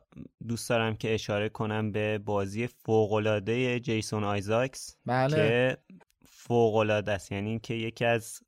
[0.48, 5.36] دوست دارم که اشاره کنم به بازی فوقالعاده جیسون آیزاکس بله.
[5.36, 5.78] که
[6.26, 7.32] فوقالعاده است.
[7.32, 8.40] یعنی که یکی از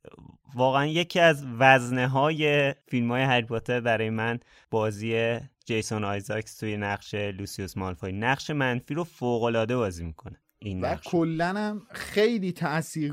[0.55, 4.39] واقعا یکی از وزنه های فیلم های هری پاتر برای من
[4.69, 8.11] بازی جیسون آیزاکس توی نقش لوسیوس مالفوی.
[8.11, 10.40] نقش منفی رو فوقالعاده بازی می‌کنه.
[10.63, 12.53] این و کلا هم خیلی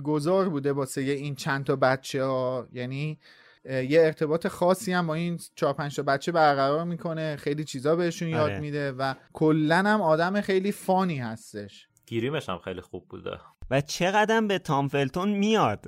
[0.05, 2.69] گذار بوده واسه این چند تا بچه ها.
[2.73, 3.19] یعنی
[3.65, 7.37] یه ارتباط خاصی هم با این چهار پنج تا بچه برقرار می‌کنه.
[7.37, 8.61] خیلی چیزا بهشون یاد آره.
[8.61, 11.89] میده و کلا هم آدم خیلی فانی هستش.
[12.07, 13.39] گیریمش هم خیلی خوب بوده.
[13.71, 15.87] و چقدر به تام فلتون میاد.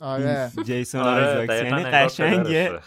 [0.00, 0.52] آره.
[0.64, 2.80] جیسون آره یعنی قشنگه.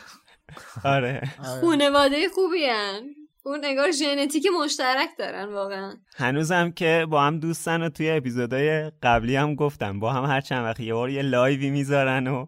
[0.84, 1.22] آره.
[1.62, 3.04] خونواده خوبی هن.
[3.46, 9.36] اون نگار ژنتیک مشترک دارن واقعا هنوزم که با هم دوستن و توی اپیزودهای قبلی
[9.36, 12.46] هم گفتم با هم هر چند وقت یه بار یه لایوی می‌ذارن و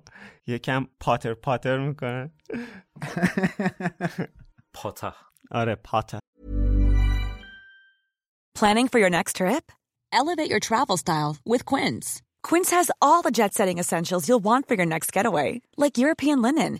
[0.47, 2.31] یکم پاتر پاتر می‌کنن
[4.73, 5.13] پاتر
[5.51, 6.19] آره پاتر
[8.59, 9.65] Planning for your next trip?
[10.13, 12.07] Elevate your travel style with Quince.
[12.47, 15.49] Quince has all the jet-setting essentials you'll want for your next getaway,
[15.83, 16.79] like European linen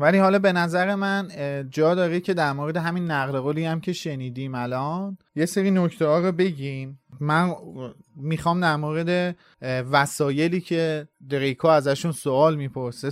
[0.00, 1.28] ولی حالا به نظر من
[1.70, 6.06] جا داره که در مورد همین نقل قولی هم که شنیدیم الان یه سری نکته
[6.06, 7.00] ها رو بگیم.
[7.20, 7.54] من
[8.16, 13.10] می‌خوام در مورد وسایلی که دریکو ازشون سوال می‌پرسه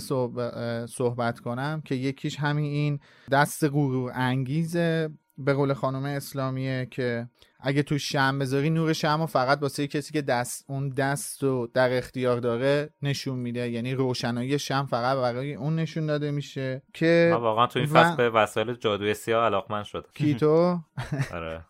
[0.87, 2.99] صحبت کنم که یکیش همین این
[3.31, 7.27] دست غرور انگیزه به قول خانم اسلامیه که
[7.59, 11.69] اگه تو شم بذاری نور شم رو فقط واسه کسی که دست اون دست رو
[11.73, 13.69] در اختیار داره نشون میده.
[13.69, 18.03] یعنی روشنایی شم فقط برای اون نشون داده میشه که من واقعا تو این و-
[18.03, 20.09] فصل به وسایل جادوی سیاه علاقمند شدم.
[20.13, 20.79] کیتو؟
[21.33, 21.61] آره.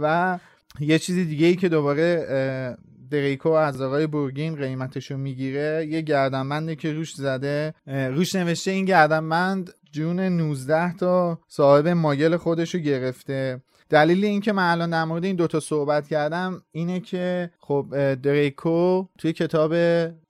[0.00, 0.38] و
[0.80, 2.76] یه چیز دیگه ای که دوباره
[3.10, 5.86] دریکو از آقای بورگین قیمتشو می‌گیره.
[5.90, 7.74] یه گردنبنده که روش زده.
[7.86, 13.60] روش نوشته این گردنبند جون 19 تا صاحب ماگل خودشو گرفته.
[13.92, 19.04] دلیل این که من الان در مورد این دوتا صحبت کردم اینه که خب دریکو
[19.18, 19.74] توی کتاب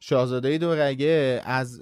[0.01, 1.81] شاهزاده دورگه از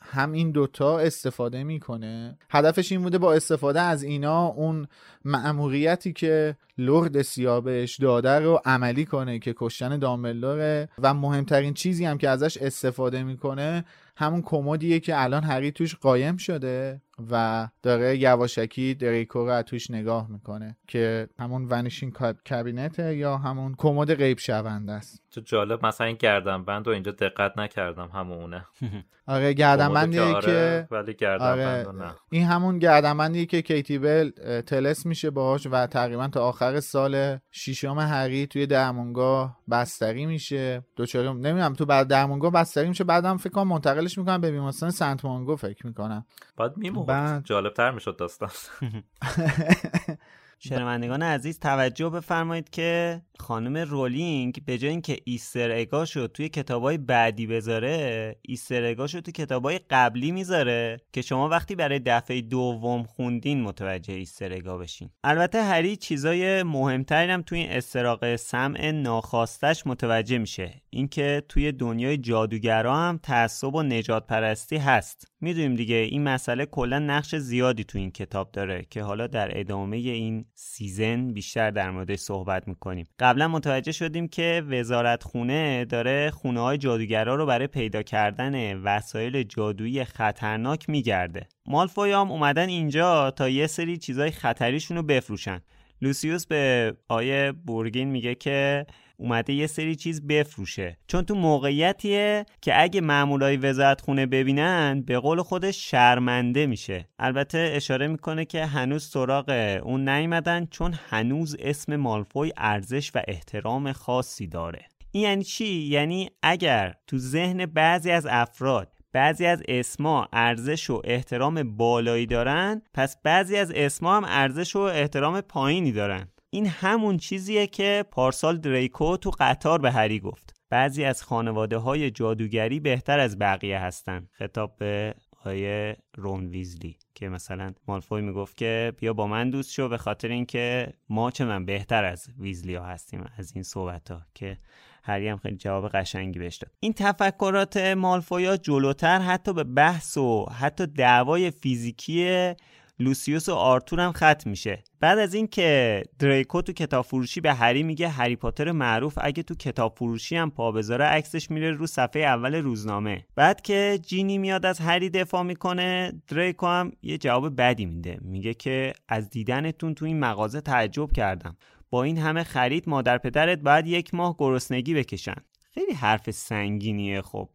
[0.00, 2.38] هم این دوتا استفاده می‌کنه.
[2.50, 4.86] هدفش این بوده با استفاده از اینا اون
[5.24, 12.04] مأموریتی که لرد سیاه بهش داده رو عملی کنه که کشتن دامبلدوره و مهمترین چیزی
[12.04, 13.84] هم که ازش استفاده می‌کنه
[14.16, 17.00] همون کمدیه که الان هری توش قایم شده.
[17.30, 22.12] و داره یواشکی دریکو رو از توش نگاه می‌کنه که همون ونیشین
[22.48, 25.22] کابینته یا همون کمد غیب شونده است.
[25.30, 28.66] چه جالب مثلا این گردنبند رو اینجا دقت نکردم همونه.
[29.26, 32.14] آره گردنبندیه کمدو که آره، ولی گردنبند آره نه.
[32.30, 34.30] این همون گردنبندی که کیتی بل
[34.60, 40.84] طلسم میشه باهاش و تقریبا تا آخر سال ششم هری توی درمونگاه بستری میشه.
[40.96, 45.24] دوباره نمی‌دونم تو بعد درمونگاه بستری میشه بعدم فکر کنم منتقلش می‌کنم به بیمارستان سنت
[45.24, 46.26] مونگو فکر می‌کنم.
[46.56, 48.50] باید می‌موند بعد- جالبتر می‌شد داستان
[50.68, 56.98] شنوندگان عزیز توجه بفرمایید که خانم رولینگ به جای اینکه Easter egg اشو توی کتابای
[56.98, 63.02] بعدی بذاره Easter egg اشو توی کتابای قبلی می‌ذاره که شما وقتی برای دفعه دوم
[63.02, 65.10] خوندین متوجه Easter egg ا بشین.
[65.24, 70.82] البته هری چیزای مهمتری هم توی این استراق سمع ناخواستش متوجه میشه.
[70.90, 75.26] اینکه توی دنیای جادوگرا هم تعصب و نژادپرستی هست.
[75.44, 79.96] می‌دونیم دیگه این مسئله کلا نقش زیادی تو این کتاب داره که حالا در ادامه
[79.96, 83.06] این season بیشتر در موردش صحبت می‌کنیم.
[83.18, 89.42] قبلا متوجه شدیم که وزارت خونه داره خونه های جادوگرا رو برای پیدا کردن وسایل
[89.42, 91.48] جادویی خطرناک میگرده.
[91.66, 95.60] مالفوی هم اومدن اینجا تا یه سری چیزای خطریشون رو بفروشن.
[96.02, 98.86] لوسیوس به آقای بورگین میگه که
[99.24, 100.96] اومده یه سری چیز بفروشه.
[101.06, 107.08] چون تو موقعیتیه که اگه مامورای وزارت خونه ببینن به قول خودش شرمنده میشه.
[107.18, 113.92] البته اشاره می‌کنه که هنوز سراغ اون نیومدن چون هنوز اسم مالفوی ارزش و احترام
[113.92, 114.86] خاصی داره.
[115.10, 121.02] این یعنی چی؟ یعنی اگر تو ذهن بعضی از افراد بعضی از اسما ارزش و
[121.04, 126.28] احترام بالایی دارن پس بعضی از اسما هم ارزش و احترام پایینی دارن.
[126.54, 130.54] این همون چیزیه که پارسال دریکو تو قطار به هری گفت.
[130.70, 134.28] بعضی از خانواده های جادوگری بهتر از بقیه هستن.
[134.32, 139.88] خطاب به آیه رون ویزلی که مثلا مالفوی می‌گفت که بیا با من دوست شو
[139.88, 144.22] به خاطر اینکه ما چه من بهتر از ویزلی ها هستیم از این صحبت ها
[144.34, 144.58] که
[145.02, 146.70] هری هم خیلی جواب قشنگی بهش داد.
[146.80, 152.54] این تفکرات مالفویا جلوتر حتی به بحث و حتی دعوای فیزیکی
[152.98, 154.84] لوسیوس و آرتور هم ختم میشه.
[155.00, 159.54] بعد از اینکه دریکو تو کتاب فروشی به هری میگه هری پاتر معروف اگه تو
[159.54, 163.26] کتاب فروشی هم پا بذاره عکسش میره رو صفحه اول روزنامه.
[163.36, 168.18] بعد که جینی میاد از هری دفاع می‌کنه دریکو هم یه جواب بدی میده.
[168.20, 171.56] میگه که از دیدنتون تو این مغازه تعجب کردم.
[171.90, 175.36] با این همه خرید مادر پدرت باید یک ماه گرسنگی بکشن.
[175.74, 177.48] خیلی حرف سنگینیه خب.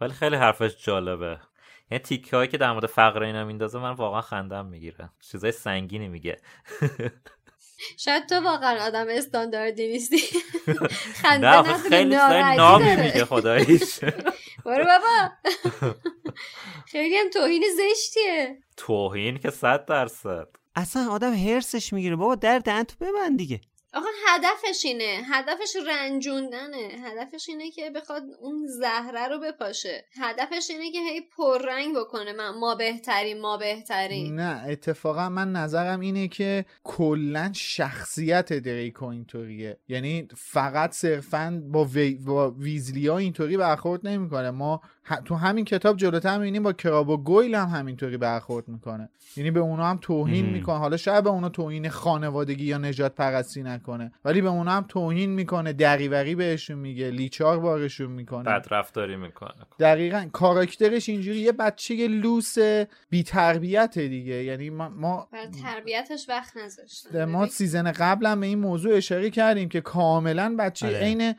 [0.00, 1.38] ولی خیلی حرفش جالبه.
[1.90, 6.08] یعنی تیکه هایی که در مورد فقر اینا میندازه من واقعا خندم می‌گیره چیزای سنگینی
[6.08, 6.40] میگه.
[7.98, 10.16] شاید تو واقعا آدم استانداردی نیستی.
[10.66, 12.16] نه خنده نداره خیلی
[12.56, 12.96] نامی.
[12.96, 14.00] میگه خداییش.
[14.64, 15.30] برو بابا.
[16.92, 18.58] خیلی هم توهین زشتیه.
[18.76, 20.48] توهین که صد درصد.
[20.76, 22.16] اصلا آدم هرسش می‌گیره.
[22.16, 23.60] بابا در دهن تو ببند دیگه.
[23.94, 25.22] آقا هدفش اینه.
[25.24, 26.88] هدفش رنجوندنه.
[27.04, 30.04] هدفش اینه که بخواد اون زهره رو بپاشه.
[30.20, 32.32] هدفش اینه که هی پررنگ بکنه.
[32.32, 39.78] من ما بهترین ما بهترین نه اتفاقا من نظرم اینه که کلا شخصیت دریکو اینطوریه.
[39.88, 42.14] یعنی فقط صرفا با, وی...
[42.14, 44.50] با ویزلیا اینطوری برخورد نمی‌کنه.
[44.50, 44.80] ما
[45.24, 49.08] تو همین کتاب جلوتر می‌بینیم با کراب و گویل هم همینطوری برخورد می‌کنه.
[49.36, 50.78] یعنی به اونا هم توهین می‌کنه.
[50.78, 55.72] حالا شاید به اونا توهین خانوادگی یا نژادپرستی نکنه ولی به اونا هم توهین می‌کنه.
[55.72, 58.42] دری‌وری بهشون میگه لیچار بارشون می‌کنه.
[58.42, 59.54] بد رفتاری می‌کنه.
[59.80, 61.38] دقیقا کاراکترش اینجوری.
[61.38, 62.54] یه بچه لوس
[63.10, 64.44] بی تربیت دیگه.
[64.44, 65.28] یعنی ما, ما
[65.62, 67.24] تربیتش وقت نذاشتن.
[67.24, 71.34] ما season قبلا به این موضوع اشاره کردیم که کاملا بچه عین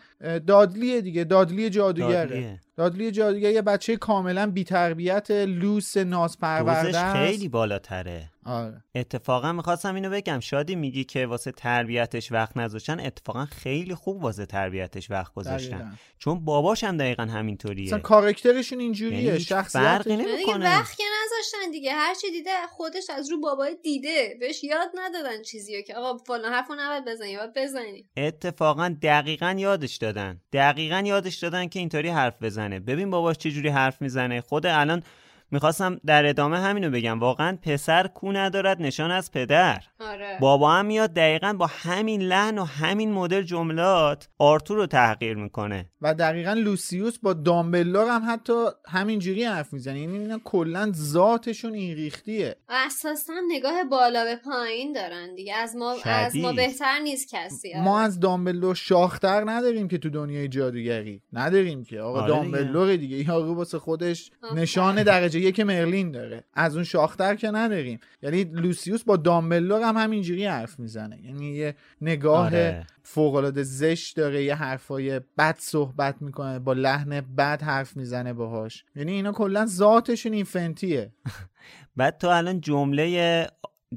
[0.47, 1.23] دادلیه دیگه.
[1.23, 2.59] دادلی جادوگره.
[2.77, 8.29] دادلی جادوگر یه بچه کاملا بیتربیت لوس نازپرورده خیلی بالاتره.
[8.45, 8.83] آره.
[8.95, 10.39] اتفاقا می‌خواستم اینو بگم.
[10.39, 12.99] شادی میگی که واسه تربیتش وقت نذاشتن.
[12.99, 15.97] اتفاقا خیلی خوب واسه تربیتش وقت گذاشتن.
[16.19, 17.85] چون باباش هم دقیقا همینطوریه.
[17.85, 19.23] مثلا کارکترشون اینجوریه.
[19.23, 20.65] یعنی شخصیت فرقی نمی‌کنه.
[20.65, 21.93] وقت که نذاشتن دیگه.
[21.93, 24.37] هر چی دیده خودش از رو بابای دیده.
[24.39, 28.05] بهش یاد ندادن چیزیو که آقا فلان حرفو نباید بزنی یا بزنی.
[28.17, 30.41] اتفاقا دقیقا یادش دادن.
[30.53, 32.79] دقیقا یادش دادن که اینطوری حرف بزنه.
[32.79, 34.41] ببین باباش چجوری حرف می‌زنه.
[34.41, 35.03] خود الان
[35.51, 37.19] می‌خواستم در ادامه همینو بگم.
[37.19, 39.83] واقعا پسر کو ندارد نشان از پدر.
[40.11, 40.37] آره.
[40.41, 45.89] بابا هم میاد دقیقا با همین لحن و همین مدل جملات آرتور رو تحقیر می‌کنه.
[46.01, 49.99] و دقیقا لوسیوس با دامبلور هم حتی همینجوری حرف می‌زنه.
[49.99, 55.55] یعنی اینا کلا ذاتشون این ریختیه اساسا نگاه بالا به پایین دارن دیگه.
[55.55, 57.83] از ما از ما بهتر نیست کسی آره.
[57.83, 61.21] ما از دامبلور شاختر نداریم که تو دنیای جادوگری.
[61.33, 62.01] نداریم که.
[62.01, 63.17] آقا آره دامبلور دیگه.
[63.17, 66.43] یارو واسه خودش نشان درجه یک مرلین داره.
[66.53, 67.99] از اون شاختر که نداریم.
[68.21, 71.19] یعنی لوسیوس با دامبلور هم همینجوری حرف می‌زنه.
[71.25, 72.87] یعنی یه نگاه آره.
[73.03, 78.85] فوقالعاده زشت داره یه حرفای بد صحبت می‌کنه با لحن بد حرف می‌زنه باهاش.
[78.95, 81.13] یعنی اینا کلا ذاتشون این فنتیه
[81.97, 83.47] بعد تو الان جمله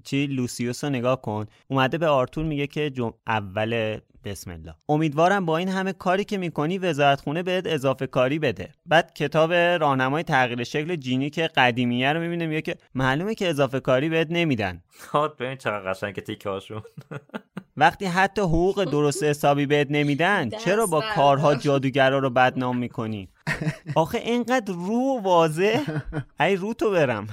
[0.05, 1.46] چی لوسیوس رو نگاه کن.
[1.68, 3.12] اومده به آرتور میگه که جم...
[3.26, 4.74] اول بسم الله.
[4.88, 8.68] امیدوارم با این همه کاری که می‌کنی وزارت خونه بهت اضافه کاری بده.
[8.86, 13.80] بعد کتاب راهنمای تغییر شکل جینی که قدیمیه رو می‌بینه میگه که معلومه که اضافه
[13.80, 14.82] کاری بهت نمیدن.
[15.10, 16.82] خود ببین چقدر قشنگ که تیکه هاشون.
[17.76, 23.28] وقتی حتی حقوق درست حسابی بهت نمیدن چرا با کارها جادوگرا رو بدنام می‌کنی؟
[23.94, 26.00] آخه اینقدر رو واضح؟
[26.40, 27.26] ای رو تو برم.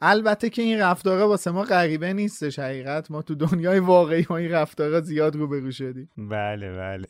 [0.00, 3.10] البته که این رفتارا واسه ما غریبه نیستش حقیقت.
[3.10, 6.10] ما تو دنیای واقعی ما این رفتارا زیاد رو برو شدیم.
[6.16, 7.06] بله بله.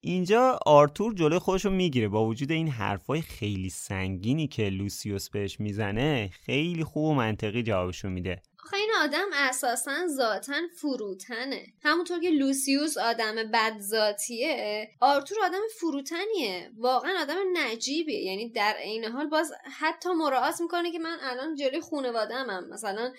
[0.00, 2.08] اینجا آرتور جلوی خودش رو می‌گیره.
[2.08, 8.08] با وجود این حرفای خیلی سنگینی که لوسیوس بهش می‌زنه خیلی خوب و منطقی جوابشو
[8.08, 8.42] میده.
[8.64, 11.66] آخه این آدم اساسا ذاتا فروتنه.
[11.82, 16.70] همونطور که لوسیوس آدم بد ذاتیه آرتور آدم فروتنیه.
[16.76, 18.22] واقعا آدم نجیبیه.
[18.22, 23.12] یعنی در عین حال باز حتی مراعات می‌کنه که من الان جلوی خونوادمم مثلا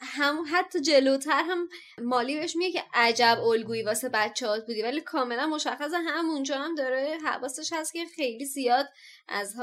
[0.00, 1.68] هم حتی جلوتر هم
[1.98, 4.82] مالی بهش میگه که عجب الگویی واسه بچه‌هات بودی.
[4.82, 8.86] ولی کاملا مشخص همونجا هم داره حواسش هست که خیلی زیاد
[9.28, 9.54] از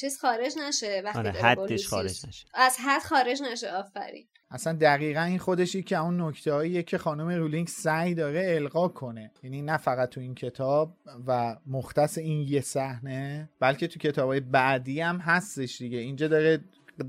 [0.00, 2.46] چیز خارج نشه وقتی آره حدش خارج نشه.
[2.54, 3.72] از حد خارج نشه.
[3.72, 4.28] آفرین.
[4.50, 9.30] اصلا دقیقا این خودشی که اون نکته که خانم رولینگ سعی داره القا کنه.
[9.42, 14.40] یعنی نه فقط تو این کتاب و مختص این یه صحنه بلکه تو کتاب های
[14.40, 15.98] بعدی هم هستش دیگه.
[15.98, 16.60] اینجا داره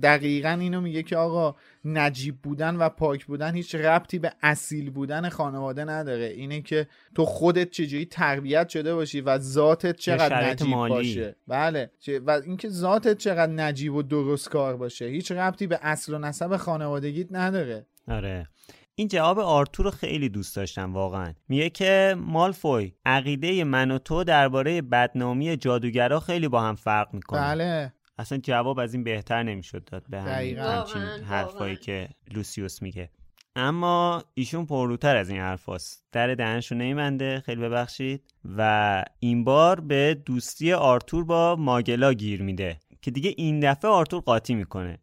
[0.02, 1.56] دقیقا اینو میگه که آقا
[1.86, 6.26] نجیب بودن و پاک بودن هیچ ربطی به اصیل بودن خانواده نداره.
[6.26, 10.94] اینه که تو خودت چجوری تربیت شده باشی و ذاتت چقدر نجیب مالی.
[10.94, 11.36] باشه.
[11.48, 11.92] بله.
[12.26, 15.06] و اینکه ذاتت چقدر نجیب و درست کار باشه.
[15.06, 17.86] هیچ ربطی به اصل و نسب خانوادگیت نداره.
[18.08, 18.48] آره.
[18.96, 21.34] این جواب آرتور رو خیلی دوست داشتم واقعا.
[21.48, 27.40] میگه که مالفوی عقیده من و تو درباره بدنامی جادوگرا خیلی با هم فرق می‌کنه.
[27.42, 27.94] بله.
[28.18, 33.10] اصلا جواب از این بهتر نمی‌شد داد به همچین حرفایی که لوسیوس میگه.
[33.56, 36.06] اما ایشون پرروتر از این حرفاست.
[36.12, 38.24] در دهنشو نمیمنده خیلی ببخشید.
[38.58, 44.22] و این بار به دوستی آرتور با ماگلا گیر میده که دیگه این دفعه آرتور
[44.22, 44.98] قاطی می‌کنه.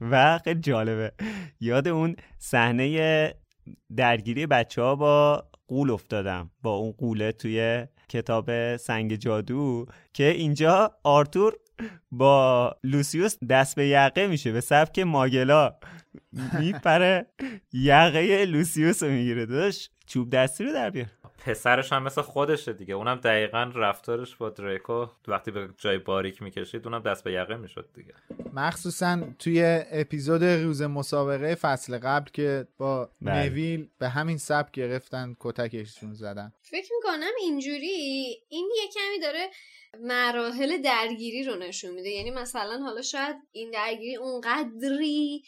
[0.00, 1.12] و خیلی جالبه.
[1.60, 3.34] یاد اون صحنه
[3.96, 6.50] درگیری بچه ها با قول افتادم.
[6.62, 11.54] با اون قوله توی کتاب سنگ جادو که اینجا آرتور
[12.10, 15.74] با لوسیوس دست به یقه میشه به سبک ماگلا.
[16.58, 17.26] میپره
[17.72, 21.06] یقه لوسیوس رو می‌گیره داشت چوب دستی رو در بیار.
[21.46, 22.94] پسرش هم مثل خودشه دیگه.
[22.94, 27.88] اونم دقیقا رفتارش با دریکو وقتی به جای باریک می‌کشید اونم دست به یقه می‌شد
[27.94, 28.14] دیگه.
[28.52, 33.34] مخصوصا توی اپیزود روز مسابقه فصل قبل که با بله.
[33.34, 36.52] نویل به همین سبک گرفتن کتکشون زدن.
[36.60, 39.48] فکر می‌کنم اینجوری این یه کمی داره
[40.00, 42.08] مراحل درگیری رو نشون میده.
[42.08, 45.42] یعنی مثلا حالا شاید این درگیری اونقدری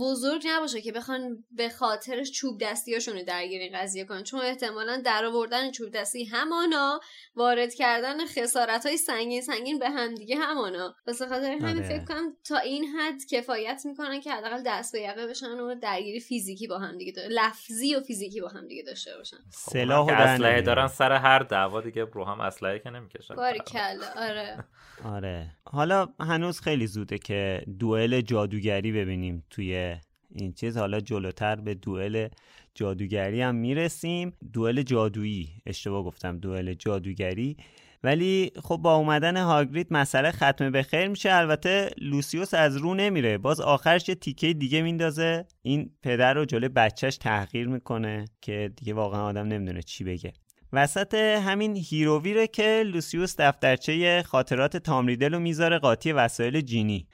[0.00, 4.22] بزرگ نباشه که بخوان به خاطرش چوب دستیاشون رو درگیری قضیه کنن.
[4.22, 7.00] چون احتمالا در آوردن چوب دستی همانا
[7.36, 10.94] وارد کردن خسارت های سنگین سنگین به همدیگه همانا.
[11.06, 11.88] پس خاطر همین آره.
[11.88, 16.20] فکر کنم تا این حد کفایت می‌کنن که حداقل دست به یقه بشن و درگیری
[16.20, 19.36] فیزیکی با هم دیگه دا- لفظی و فیزیکی با هم دیگه داشته باشن.
[19.50, 20.62] سلاح و که در اسلحه.
[20.62, 23.34] دارن سر هر دعوا دیگه رو هم اسلحه که نمی‌کشن.
[23.34, 24.64] باریکلا آره.
[25.14, 25.50] آره.
[25.64, 29.96] حالا هنوز خیلی زوده که دوئل جادوگری ببینیم توی
[30.34, 30.76] این چیز.
[30.76, 32.28] حالا جلوتر به دوئل
[32.74, 34.32] جادوگری هم می‌رسیم.
[34.52, 35.48] دوئل جادویی.
[35.66, 37.56] اشتباه گفتم دوئل جادوگری.
[38.04, 41.32] ولی خب با اومدن هاگرید مسئله ختم به خیر میشه.
[41.32, 43.38] البته لوسیوس از رو نمیره.
[43.38, 45.44] باز آخرش یه تیکه دیگه میندازه.
[45.62, 50.32] این پدر رو جلوی بچهش تحقیر می‌کنه که دیگه واقعا آدم نمی‌دونه چی بگه.
[50.72, 57.06] وسط همین هیروویره که لوسیوس دفترچه خاطرات تامریدل رو می‌ذاره قاطی وسایل جینی.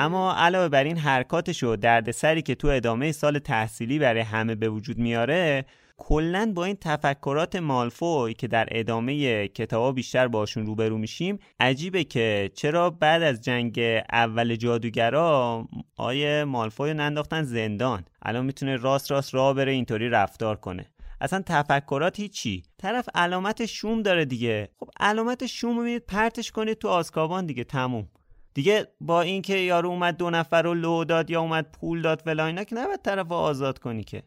[0.00, 4.68] اما علاوه بر این حرکاتش و دردسری که تو ادامه سال تحصیلی برای همه به
[4.68, 5.64] وجود میاره
[5.98, 12.50] کلا با این تفکرات مالفوی که در ادامه کتابا بیشتر باشون روبرو میشیم عجیبه که
[12.54, 13.80] چرا بعد از جنگ
[14.12, 18.04] اول جادوگرا آیه مالفوی رو ننداختن زندان.
[18.22, 20.86] الان می‌تونه راست راست راه بره اینطوری رفتار کنه.
[21.20, 22.62] اصلا تفکرات هیچی.
[22.78, 24.68] طرف علامت شوم داره دیگه.
[24.80, 28.08] خب علامت شوم میرید پرتش کنید تو آزکابان دیگه تموم.
[28.54, 32.46] دیگه با اینکه یارو اومد دو نفر رو لو داد یا اومد پول داد فلا
[32.46, 34.22] اینا که نباید طرف آزاد کنی که.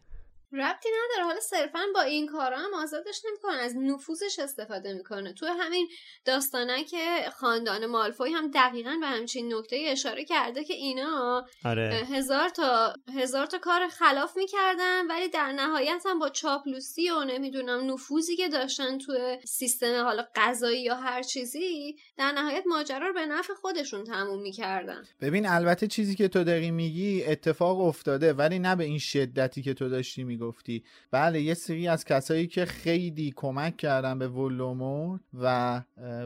[0.52, 1.24] ربطی نداره.
[1.24, 5.32] حالا صرفا با این کارا هم آزادش نمی‌کنه از نفوذش استفاده می‌کنه.
[5.32, 5.88] تو همین
[6.24, 12.06] داستانه که خاندان مالفوی هم دقیقا به همچین نکته اشاره کرده که اینا آره.
[12.12, 17.92] هزار تا هزار تا کار خلاف می‌کردن ولی در نهایت هم با چاپلوسی و نمی‌دونم
[17.92, 23.26] نفوذی که داشتن تو سیستم حالا قضایی یا هر چیزی در نهایت ماجرا رو به
[23.26, 25.04] نفع خودشون تموم می‌کردن.
[25.20, 29.74] ببین البته چیزی که تو داری میگی اتفاق افتاده ولی نه به این شدتی که
[29.74, 30.84] تو داشتی می‌گفتی.
[31.10, 35.80] بله یه سری از کسایی که خیلی کمک کردن به ولومور و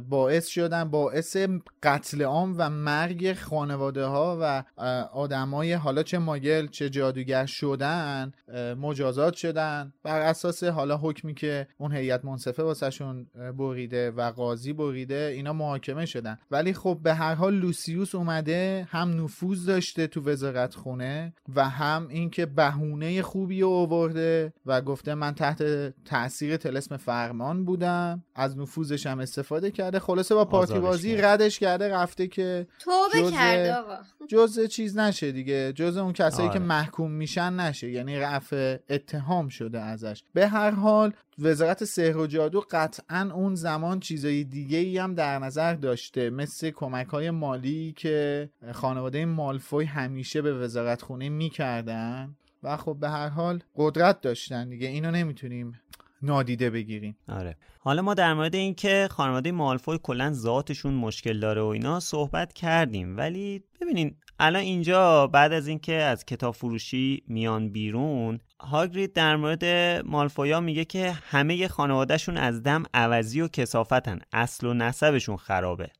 [0.09, 1.37] باعث شدن باعث
[1.83, 4.65] قتل عام و مرگ خانواده ها و
[5.13, 8.33] آدمای حالا چه ماگل چه جادوگر شدن
[8.79, 9.93] مجازات شدن.
[10.03, 13.27] بر اساس حالا حکمی که اون هیئت منصفه واسهشون
[13.59, 16.39] بریده و قاضی بریده اینا محاکمه شدن.
[16.51, 22.09] ولی خب به هر حال لوسیوس اومده هم نفوذ داشته تو وزارت خونه و هم
[22.09, 25.63] اینکه بهونه خوبی رو آورده و گفته من تحت
[26.05, 28.25] تاثیر تلسم فرمان بودم.
[28.35, 29.99] از نفوذش هم استفاده کرده.
[29.99, 31.25] خلاصه با پارتی بازی کرد.
[31.25, 33.97] ردش کرده رفته که توبه جزء- کرده آقا.
[34.33, 35.73] جزء چیز نشه دیگه.
[35.73, 36.59] جزء اون کسایی آره.
[36.59, 37.91] که محکوم میشن نشه.
[37.91, 40.23] یعنی رفع اتهام شده ازش.
[40.33, 45.39] به هر حال وزارت سحر و جادو قطعا اون زمان چیزای دیگه ای هم در
[45.39, 46.31] نظر داشته.
[46.31, 52.37] مثل کمک های مالی که خانواده مالفوی همیشه به وزارت خونه می‌کردن.
[52.65, 55.81] و خب به هر حال قدرت داشتن دیگه اینو نمی‌تونیم
[56.23, 57.17] نادیده بگیریم.
[57.29, 57.57] آره.
[57.79, 63.17] حالا ما در مورد اینکه خانواده مالفوی کلا ذاتشون مشکل داره و اینا صحبت کردیم
[63.17, 69.65] ولی ببینین الان اینجا بعد از اینکه از کتاب فروشی میان بیرون هاگرید در مورد
[70.07, 75.91] مالفویا میگه که همه خانوادهشون از دم عوضی و کسافتن اصل و نسبشون خرابه.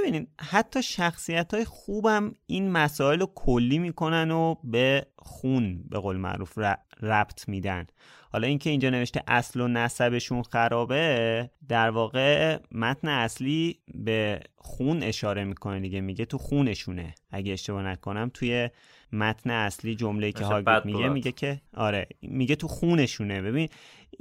[0.00, 6.16] ببینین حتی شخصیت های خوبم این مسائل رو کلی می‌کنن و به خون به قول
[6.16, 6.58] معروف
[7.02, 7.86] ربط میدن.
[8.32, 15.44] حالا اینکه اینجا نوشته اصل و نسبشون خرابه در واقع متن اصلی به خون اشاره
[15.44, 17.14] می‌کنه دیگه میگه تو خونشونه.
[17.30, 18.70] اگه اشتباه نکنم توی
[19.12, 21.08] متن اصلی جمله که هاگرید bad میگه.
[21.08, 23.42] میگه که آره میگه تو خونشونه.
[23.42, 23.68] ببین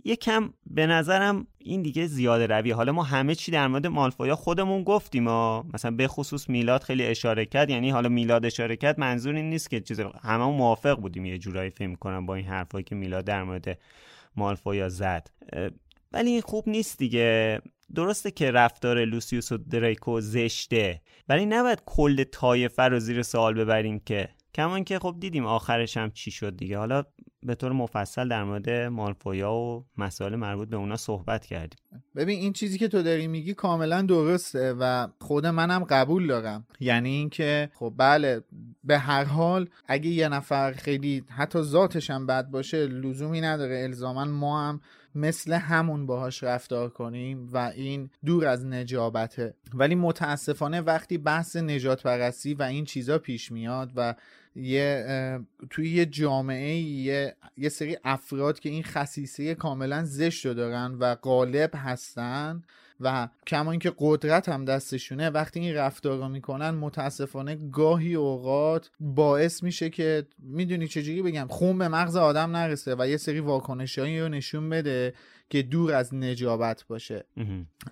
[0.06, 4.84] یکم به نظرم این دیگه زیاده روی حالا ما همه چی در مورد مالفویا خودمون
[4.84, 5.66] گفتیم ها.
[5.74, 7.70] مثلا به خصوص میلاد خیلی اشاره کرد.
[7.70, 11.70] یعنی حالا میلاد اشاره کرد منظور این نیست که چیز همه موافق بودیم یه جورایی
[11.70, 13.80] فهم کنم با این حرفایی که میلاد در مورد
[14.36, 15.30] مالفویا زد.
[16.14, 17.62] ولی این خوب نیست دیگه.
[17.96, 21.02] درسته که رفتار لوسیوس و دریکو زشته.
[21.30, 24.30] ولی نباید کل تایفه رو زیر سوال ببریم که.
[24.56, 26.78] کمان که خب دیدیم آخرش هم چی شد دیگه.
[26.78, 27.04] حالا
[27.44, 31.80] به طور مفصل در مورد مالفویا و مسائل مربوط به اونا صحبت کردیم.
[32.16, 36.66] ببین این چیزی که تو داری میگی کاملا درسته و خود منم قبول دارم.
[36.80, 38.44] یعنی اینکه خب بله
[38.84, 43.84] به هر حال اگه یه نفر خیلی حتی ذاتش هم بد باشه لزومی نداره.
[43.84, 44.82] الزاما ما هم
[45.16, 49.54] مثل همون باهاش رفتار کنیم و این دور از نجابته.
[49.74, 54.16] ولی متاسفانه وقتی بحث نجات پرستی و این چیزا پیش میاد و
[54.56, 55.39] یه
[55.70, 61.16] توی یه جامعه یه, یه سری افراد که این خصیصه کاملا زشت رو دارن و
[61.16, 62.64] غالب هستن
[63.00, 69.64] و کما اینکه قدرت هم دستشونه وقتی این رفتار رو می‌کنن متاسفانه گاهی اوقات باعث
[69.64, 74.30] میشه که می‌دونی چجوری بگم خون به مغز آدم نرسه و یه سری واکنشایی رو
[74.30, 75.14] نشون بده
[75.50, 77.26] که دور از نجابت باشه.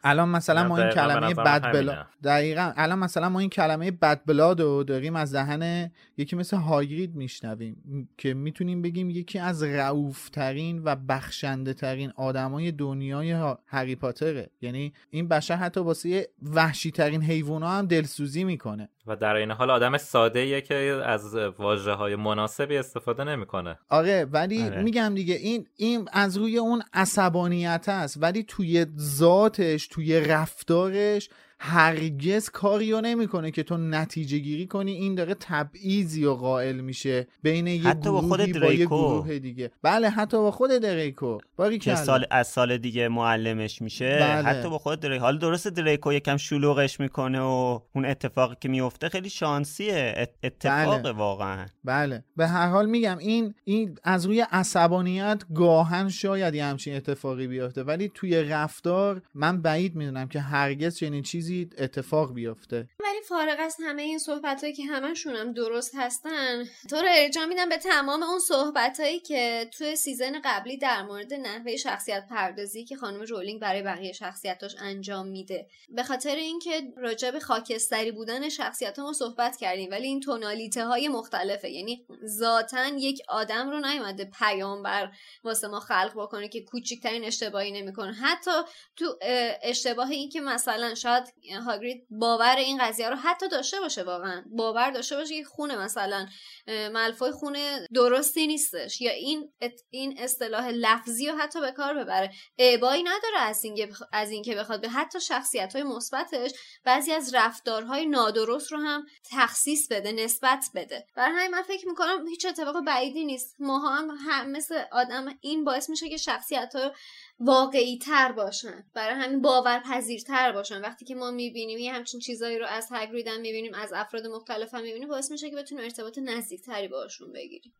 [0.04, 4.62] الان مثلا ما این کلمه بد بلا دقیقا الان مثلا ما این کلمه بد بلاد
[4.62, 10.96] رو داریم از دهن یکی مثل هاگرید میشنویم که می‌تونیم بگیم یکی از رعوفترین و
[10.96, 14.50] بخشنده ترین آدمای دنیای هری پاتره.
[14.62, 18.90] یعنی این بشر حتی واسه وحشی ترین حیوان هم دلسوزی می‌کنه.
[19.08, 24.64] و در این حال آدم ساده که از واژه های مناسبی استفاده نمی‌کنه آره ولی
[24.64, 24.82] آره.
[24.82, 31.30] میگم دیگه این این از روی اون عصبانیت است ولی توی ذاتش توی رفتارش
[31.60, 34.92] هرگز کاری رو نمی‌کنه که تو نتیجه گیری کنی.
[34.92, 39.72] این داره تبعیضی و قائل میشه بین یه حتی با خود با یه گروه دیگه.
[39.82, 41.38] بله حتی با خود دریکو.
[41.56, 44.18] باری که سال از سال دیگه معلمش میشه.
[44.20, 44.48] بله.
[44.48, 45.24] حتی با خود دریکو.
[45.24, 50.28] حالا درست دریکو یکم شلوغش می‌کنه و اون اتفاقی که میفته خیلی شانسیه.
[50.44, 51.12] اتفاق بله.
[51.12, 51.66] واقعا.
[51.84, 52.24] بله.
[52.36, 57.84] به هر حال میگم این این از روی عصبانیت گاهاً شاید یه همچین اتفاقی بیفته.
[57.84, 61.47] ولی توی رفتار من بعید می‌دونم که هرگز چنین چیزی
[61.78, 66.96] اتفاق بیفته ولی فارغ از همه این صحبت هایی که همشون هم درست هستن تو
[66.96, 71.76] رو ارجاع میدم به تمام اون صحبت هایی که توی season قبلی در مورد نحوه
[71.76, 75.68] شخصیت پردازی که خانم رولینگ برای بقیه شخصیتاش انجام میده.
[75.90, 81.08] به خاطر اینکه راجع به خاکستری بودن شخصیت ما صحبت کردیم ولی این tonalité های
[81.08, 81.70] مختلفه.
[81.70, 85.12] یعنی ذاتا یک آدم رو نیومده پیامبر
[85.44, 88.14] واسه ما خلق بکنه که کوچکترین اشتباهی نمی‌کنه.
[88.14, 88.52] حتی
[88.96, 89.20] تو
[89.62, 91.34] اشتباه این که مثلا شاید
[91.66, 94.44] هاگرید باور این قضیه رو حتی داشته باشه واقعا.
[94.50, 96.28] باور داشته باشه که خونه مثلا
[96.68, 99.02] ملفای خونه درستی نیستش.
[99.02, 99.54] یا این
[99.90, 102.34] این اصطلاح لفظی رو حتی به کار ببره.
[102.58, 106.52] ابایی نداره از این از اینکه بخواد به حتی شخصیت های مثبتش
[106.84, 111.06] بعضی از رفتارهای نادرست رو هم تخصیص بده نسبت بده.
[111.16, 113.56] برای همین من فکر می‌کنم هیچ اتفاق بعیدی نیست.
[113.60, 116.92] ماها هم, هم مثل آدم این باعث میشه که شخصیت ها
[117.40, 118.84] واقعی تر باشن.
[118.94, 120.82] برای همین باورپذیرتر باشن.
[120.82, 124.82] وقتی که ما می‌بینیم یه همچین چیزایی رو از هگریدن می‌بینیم از افراد مختلف هم
[124.82, 127.74] می‌بینیم باعث میشه که بتونیم ارتباط نزدیکتری باشون بگیریم.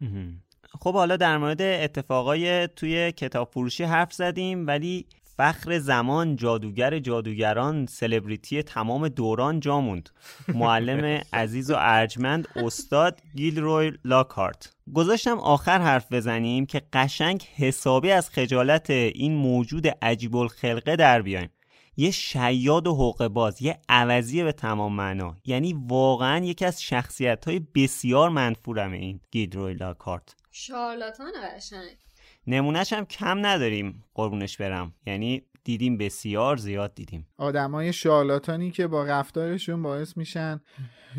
[0.80, 5.06] خب حالا در مورد اتفاقای توی کتاب فروشی حرف زدیم ولی
[5.38, 10.10] فخر زمان جادوگر جادوگران سلبریتی تمام دوران جاموند
[10.48, 14.74] معلم عزیز و ارجمند استاد گیلروی لاکارت.
[14.94, 21.50] گذاشتم آخر حرف بزنیم که قشنگ حسابی از خجالت این موجود عجیب الخلقه در بیایم.
[21.98, 25.36] یه شیاد و حقوق باز یه عوضیه به تمام معنا.
[25.46, 30.36] یعنی واقعا یکی از شخصیت های بسیار منفورم این گیلروی لاکارت.
[30.52, 32.07] شارلاتان قشنگ.
[32.48, 34.04] نمونهش هم کم نداریم.
[34.14, 34.94] قربونش برم.
[35.06, 37.28] یعنی دیدیم بسیار زیاد دیدیم.
[37.38, 40.62] آدمای شارلاتانی که با رفتارشون باعث میشن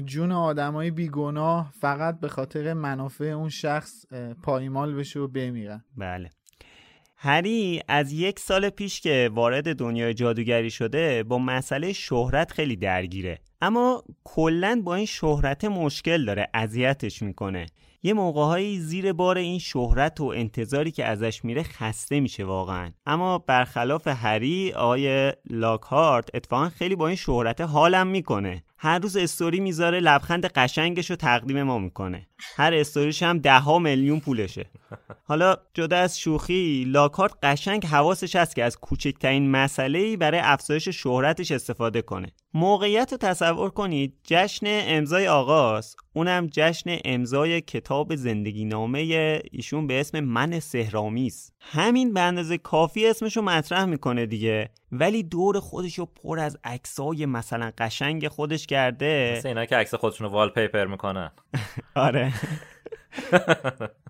[0.04, 4.06] جون آدمای بیگناه فقط به خاطر منافع اون شخص
[4.42, 5.84] پایمال بشه و بمیرن.
[5.96, 6.30] بله.
[7.16, 13.38] هری از یک سال پیش که وارد دنیای جادوگری شده با مسئله شهرت خیلی درگیره.
[13.60, 17.66] اما کلا با این شهرت مشکل داره اذیتش می‌کنه.
[18.02, 22.92] یه موقعهایی زیر بار این شهرت و انتظاری که ازش میره خسته میشه واقعا.
[23.06, 28.64] اما برخلاف هری آقای لاکهارت اتفاقا خیلی با این شهرت حالم می‌کنه.
[28.78, 32.26] هر روز استوری می‌ذاره لبخند قشنگش رو تقدیم ما می‌کنه.
[32.56, 34.70] هر استوریش هم ده ها میلیون پولشه.
[35.24, 41.50] حالا جدا از شوخی لاکارت قشنگ حواسش هست که از کوچکترین مسئله برای افزایش شهرتش
[41.50, 42.32] استفاده کنه.
[42.54, 45.96] موقعیت رو تصور کنید جشن امضای آغاز.
[46.18, 48.98] اونم جشن امضای کتاب زندگی نامه
[49.52, 54.70] ایشون به اسم من سهرامیز همین به اندازه کافی اسمشو مطرح می‌کنه دیگه.
[54.92, 59.34] ولی دور خودشو پر از عکسای مثلا قشنگ خودش کرده.
[59.38, 61.30] مثل اینا که عکس خودشون رو وال پیپر می‌کنن.
[61.94, 62.32] آره.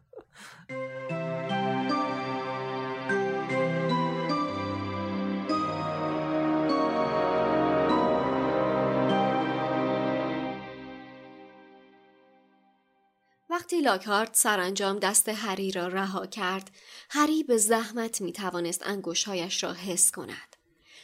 [13.58, 16.70] وقتی لاکارت سرانجام دست هری را رها کرد
[17.10, 20.56] هری به زحمت می توانست انگوشهایش را حس کند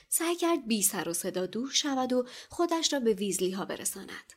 [0.09, 4.32] سعی کرد بی سر و صدا دور شود و خودش را به ویزلی ها برساند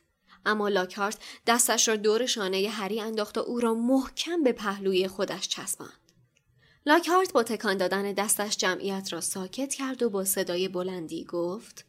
[0.46, 5.48] اما لاکارت دستش را دور شانه هری انداخت و او را محکم به پهلوی خودش
[5.48, 6.12] چسباند.
[6.86, 11.84] لاکارت با تکان دادن دستش جمعیت را ساکت کرد و با صدای بلندی گفت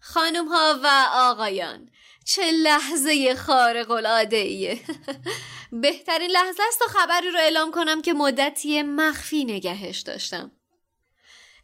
[0.00, 1.90] خانم ها و آقایان
[2.24, 4.80] چه لحظه خارق العاده ایه
[5.82, 10.52] بهترین لحظه است تا خبری رو اعلام کنم که مدتی مخفی نگهش داشتم.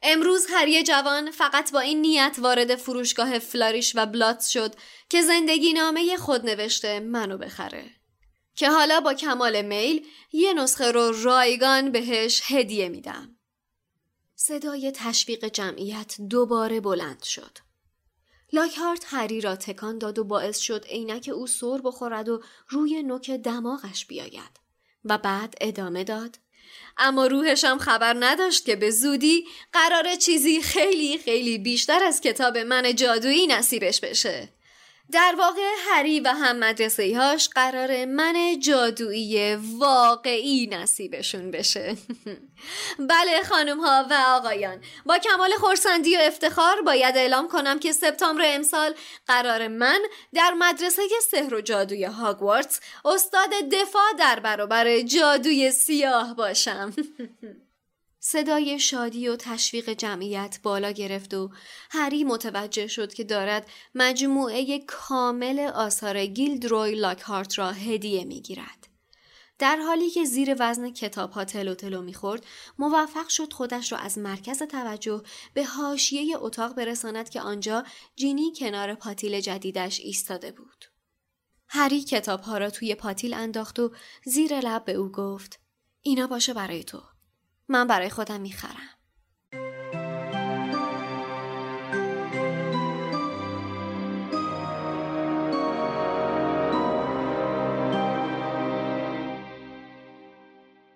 [0.03, 4.75] امروز هری جوان فقط با این نیت وارد فروشگاه فلاریش و بلاتس شد
[5.09, 7.91] که زندگی نامه خود نوشته منو بخره.
[8.55, 13.37] که حالا با کمال میل یه نسخه رو رایگان بهش هدیه میدم.
[14.35, 17.59] صدای تشویق جمعیت دوباره بلند شد.
[18.53, 23.31] لاکهارت هری را تکان داد و باعث شد عینک او سر بخورد و روی نوک
[23.31, 24.61] دماغش بیاید
[25.05, 26.39] و بعد ادامه داد.
[26.99, 32.95] اما روحشم خبر نداشت که به زودی قرار چیزی خیلی خیلی بیشتر از کتاب من
[32.95, 34.49] جادویی نصیبش بشه.
[35.11, 41.97] در واقع هری و هم مدرسه هاش قرار من جادویی واقعی نصیبشون بشه.
[43.11, 48.43] بله خانم ها و آقایان با کمال خورسندی و افتخار باید اعلام کنم که سپتامبر
[48.45, 48.95] امسال
[49.27, 50.01] قرار من
[50.35, 56.93] در مدرسه سحر و جادوی هاگوارتس استاد دفاع در برابر جادوی سیاه باشم.
[58.25, 61.51] صدای شادی و تشویق جمعیت بالا گرفت و
[61.91, 68.89] هری متوجه شد که دارد مجموعه کامل آثار گیلدروی لاکهارت را هدیه می گیرد.
[69.59, 72.47] در حالی که زیر وزن کتاب ها تلو تلو می‌خورد
[72.79, 75.23] موفق شد خودش را از مرکز توجه
[75.55, 77.85] به حاشیه اتاق برساند که آنجا
[78.17, 80.85] جینی کنار پاتیل جدیدش ایستاده بود.
[81.69, 83.93] هری کتاب ها را توی پاتیل انداخت و
[84.25, 85.61] زیر لب به او گفت
[86.03, 87.12] اینا باشه برای تو.
[87.69, 88.89] من برای خودم می‌خرم.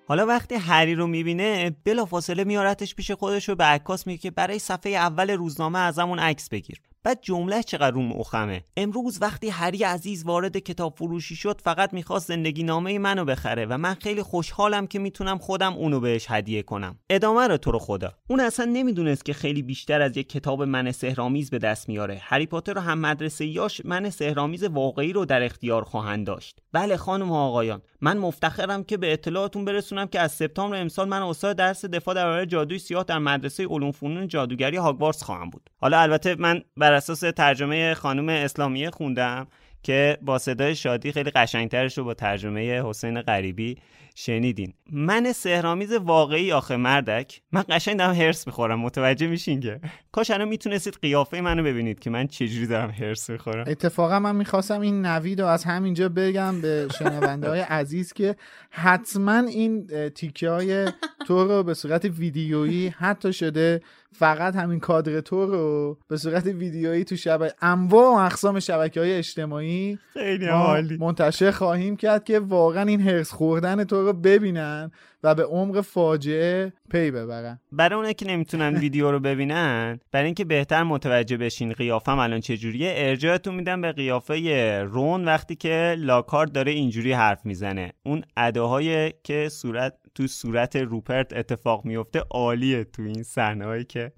[0.09, 4.59] حالا وقتی هری رو می‌بینه بلافاصله میارتش پیش خودش رو به عکاس میگه که برای
[4.59, 8.65] صفحه اول روزنامه ازمون عکس بگیر بعد جمله چقدر رو مخمه.
[8.77, 13.79] امروز وقتی هری عزیز وارد کتاب فروشی شد فقط می‌خواست زندگی نامه منو بخره و
[13.79, 16.99] من خیلی خوشحالم که می‌تونم خودم اونو بهش هدیه کنم.
[17.11, 18.13] ادامه رو تو رو خدا.
[18.29, 22.19] اون اصلا نمی‌دونست که خیلی بیشتر از یک کتاب من سهرامیز به دست میاره.
[22.23, 26.59] هری پاتر و هم مدرسه یاش من سهرامیز واقعی رو در اختیار خواهند داشت.
[26.73, 31.23] بله خانم و آقایان من مفتخرم که به اطلاعاتون برسونم که از سپتامبر امسال من
[31.23, 35.71] استاد درس دفاع درباره جادوی سیاه در مدرسه علوم فنون جادوگری هاگوارتس خواهم بود.
[35.77, 39.47] حالا البته من بر اساس ترجمه خانم اسلامیه خوندم
[39.83, 43.77] که با صدای شادی خیلی قشنگترش رو با ترجمه حسین غریبی
[44.19, 44.75] شنیدین.
[44.93, 47.41] من سهرامیز واقعی آخه مردک.
[47.53, 48.81] من قشنگ دارم هرس می‌خورم.
[48.81, 49.81] متوجه میشین که.
[50.13, 53.65] کاش الان می‌تونستید قیافه منو ببینید که من چجوری دارم هرس می‌خورم.
[53.67, 58.37] اتفاقا من می‌خواستم این نوید رو از همینجا بگم به شنونده های عزیز که
[58.71, 60.87] حتما این تیکه های
[61.27, 63.81] تو رو به صورت ویدیویی حتی شده
[64.13, 69.13] فقط همین کادر تو رو به صورت ویدیویی تو شبکه انواع و اقسام شبکه های
[69.13, 70.97] اجتماعی خیلی عالی.
[70.97, 74.91] منتشر خواهیم کرد که واقعا این هرس خوردن تو رو ببینن
[75.23, 77.61] و به عمق فاجعه پی ببرن.
[77.73, 82.95] برای اونه که نمی‌تونن ویدیو رو ببینن برای اینکه بهتر متوجه بشین قیافم الان چجوریه
[82.97, 87.93] ارجاعتون میدم به قیافه رون وقتی که لاکارد داره اینجوری حرف می‌زنه.
[88.03, 94.13] اون اداهایی که صورت تو صورت روپرت اتفاق میفته عالیه تو این صحنه هایی که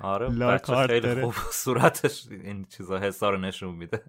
[0.00, 1.22] آره لاکارد خیلی داره.
[1.22, 4.02] خوب صورتش این چیزا حسا رو نشون میده.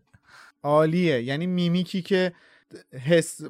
[0.63, 1.21] عالیه.
[1.21, 2.33] یعنی میمیکی که
[3.05, 3.41] حس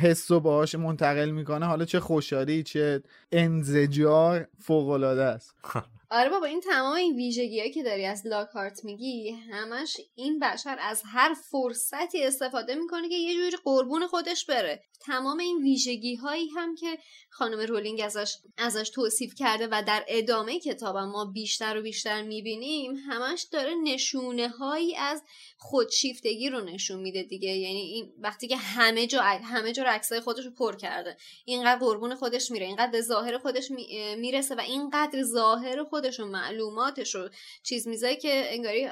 [0.00, 1.66] حس و باهاش منتقل می‌کنه.
[1.66, 3.02] حالا چه خوشحالی چه
[3.32, 5.54] انزجار فوق العاده است.
[6.12, 11.02] آره بابا این تمام این ویژگی که داری از لاکارت میگی همش این بشر از
[11.06, 14.82] هر فرصتی استفاده می‌کنه که یه جوری قربون خودش بره.
[15.00, 16.98] تمام این ویژگی هایی هم که
[17.30, 22.94] خانم رولینگ ازش ازش توصیف کرده و در ادامه کتاب ما بیشتر و بیشتر می‌بینیم
[22.94, 25.22] همش داره نشونه هایی از
[25.56, 27.48] خودشیفتگی رو نشون میده دیگه.
[27.48, 32.14] یعنی این وقتی که همه جا همه جا عکسای خودش رو پر کرده اینقدر قربون
[32.14, 33.70] خودش میره اینقدر به ظاهر خودش
[34.16, 37.28] می‌رسه و اینقدر ظاهر خودش و معلوماتش رو
[37.62, 38.88] چیز میزایی که انگاری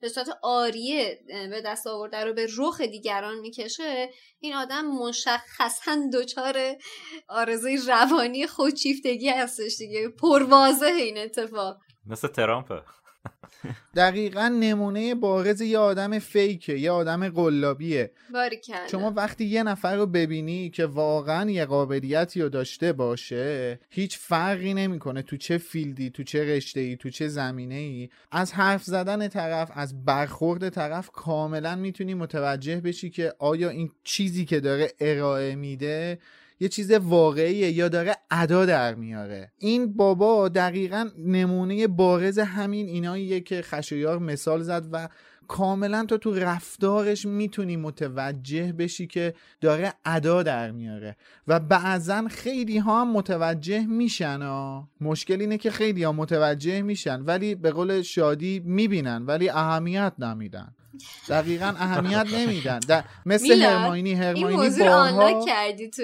[0.00, 6.76] به صورت آریه به دست آورده رو به رخ دیگران می‌کشه این آدم مشخصا دچار
[7.28, 11.76] آرزوی روانی خودشیفتگی هستش دیگه پروازه این اتفاق.
[12.06, 12.82] مثل ترامپه
[13.96, 18.10] دقیقا نمونه بارز یه آدم فیکه یه آدم قلابیه.
[18.32, 24.18] باریکلا شما وقتی یه نفر رو ببینی که واقعا یه قابلیتی رو داشته باشه هیچ
[24.18, 28.84] فرقی نمی‌کنه تو چه فیلدی تو چه رشته ای تو چه زمینه ای از حرف
[28.84, 34.92] زدن طرف از برخورد طرف کاملا می‌تونی متوجه بشی که آیا این چیزی که داره
[35.00, 36.18] ارائه میده
[36.62, 39.52] یه چیز واقعیه یا داره ادا در میاره.
[39.58, 45.08] این بابا دقیقا نمونه بارز همین ایناییه که خشایار مثال زد و
[45.52, 51.16] کاملا تو تو رفتارش می‌تونی متوجه بشی که داره ادا در میاره.
[51.48, 54.88] و بعضا خیلی ها هم متوجه میشن ها.
[55.00, 60.74] مشکل اینه که خیلی ها متوجه میشن ولی به قول شادی می‌بینن ولی اهمیت نمیدن.
[61.28, 62.78] دقیقا اهمیت نمیدن.
[62.78, 63.04] در...
[63.26, 66.02] مثل میلاد، هرماینی این هرماینی موضوع رو بارها کردی تو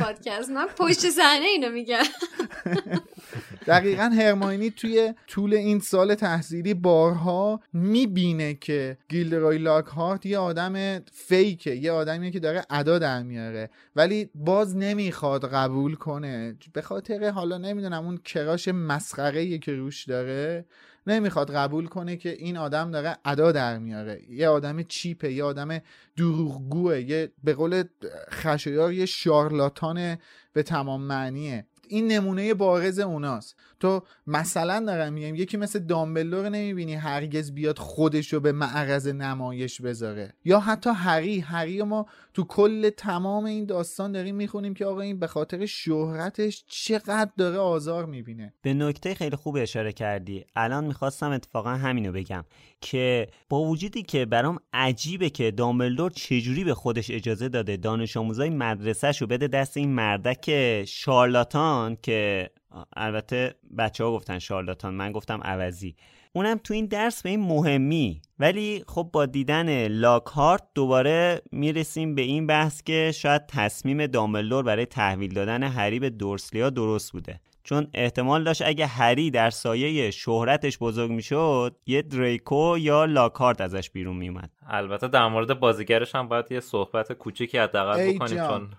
[0.00, 0.50] پادکست.
[0.50, 2.02] من پشت صحنه اینو میگم.
[3.66, 11.70] دقیقا هرماینی توی طول این سال تحصیلی بارها می‌بینه که گیلدروی لاکهارت یه آدم فیکه
[11.70, 13.70] یه آدمیه که داره ادا در میاره.
[13.96, 16.56] ولی باز نمی‌خواد قبول کنه.
[16.72, 20.64] به خاطر حالا نمی‌دونم اون کراش مسخره که روش داره
[21.06, 24.22] نمی‌خواد قبول کنه که این آدم داره ادا در میاره.
[24.30, 25.78] یه آدم چیپه یه آدم
[26.16, 27.84] دروغگوه یه به قول
[28.30, 30.16] خشایار یه شارلاتان
[30.52, 31.66] به تمام معنیه.
[31.90, 33.56] این نمونه بارز اوناست.
[33.80, 39.80] تو مثلا دارم میگم یکی مثل دامبلور نمی‌بینی هرگز بیاد خودش رو به معرض نمایش
[39.80, 40.32] بذاره.
[40.44, 45.18] یا حتی هری هری ما تو کل تمام این داستان داریم می‌خونیم که آقا این
[45.18, 48.54] به خاطر شهرتش چقدر داره آزار می‌بینه.
[48.62, 50.44] به نکته خیلی خوب اشاره کردی.
[50.56, 52.44] الان می‌خواستم اتفاقا همینو بگم
[52.80, 58.50] که با وجودی که برام عجیبه که دامبلدور چجوری به خودش اجازه داده دانش آموزای
[58.50, 62.50] مدرسهش رو بده دست این مردک شارلاتان که
[62.96, 65.96] البته بچه ها گفتن شارلاتان من گفتم عوضی.
[66.32, 68.22] اونم تو این درس به این مهمی.
[68.38, 74.86] ولی خب با دیدن لاکهارت دوباره می‌رسیم به این بحث که شاید تصمیم دامبلدور برای
[74.86, 77.40] تحویل دادن هری به دورسلیا درست بوده.
[77.64, 83.90] چون احتمال داشت اگه هری در سایه شهرتش بزرگ می‌شد یه دریکو یا لاکارت ازش
[83.90, 88.46] بیرون میومد البته در مورد بازیگرش هم باید یه صحبت کوچیکی حداقل بکنیم.
[88.46, 88.70] چون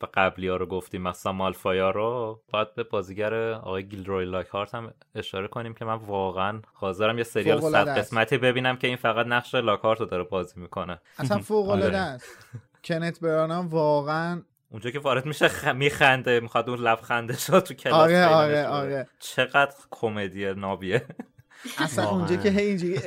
[0.00, 4.94] به قبلی ها رو گفتیم مثلا مالفایا رو باید به بازیگر آقای گیلروی لاکهارت هم
[5.14, 7.98] اشاره کنیم که من واقعا حاضرم یه سریال صد.
[7.98, 11.96] قسمتی ببینم که این فقط نقش لاکهارت رو داره بازی می‌کنه اصلا فوق العاده آره.
[11.96, 12.38] است
[12.84, 15.68] کنت برانام واقعا اونجا که وارد میشه خ...
[15.68, 18.66] میخنده می‌خواد اون لبخندش رو تو کلاس آره، آره،.
[18.66, 19.08] آره.
[19.18, 21.06] چقدر کمدی نابیه
[21.78, 22.08] اصلا.
[22.08, 22.98] اونجا که هی اینجوری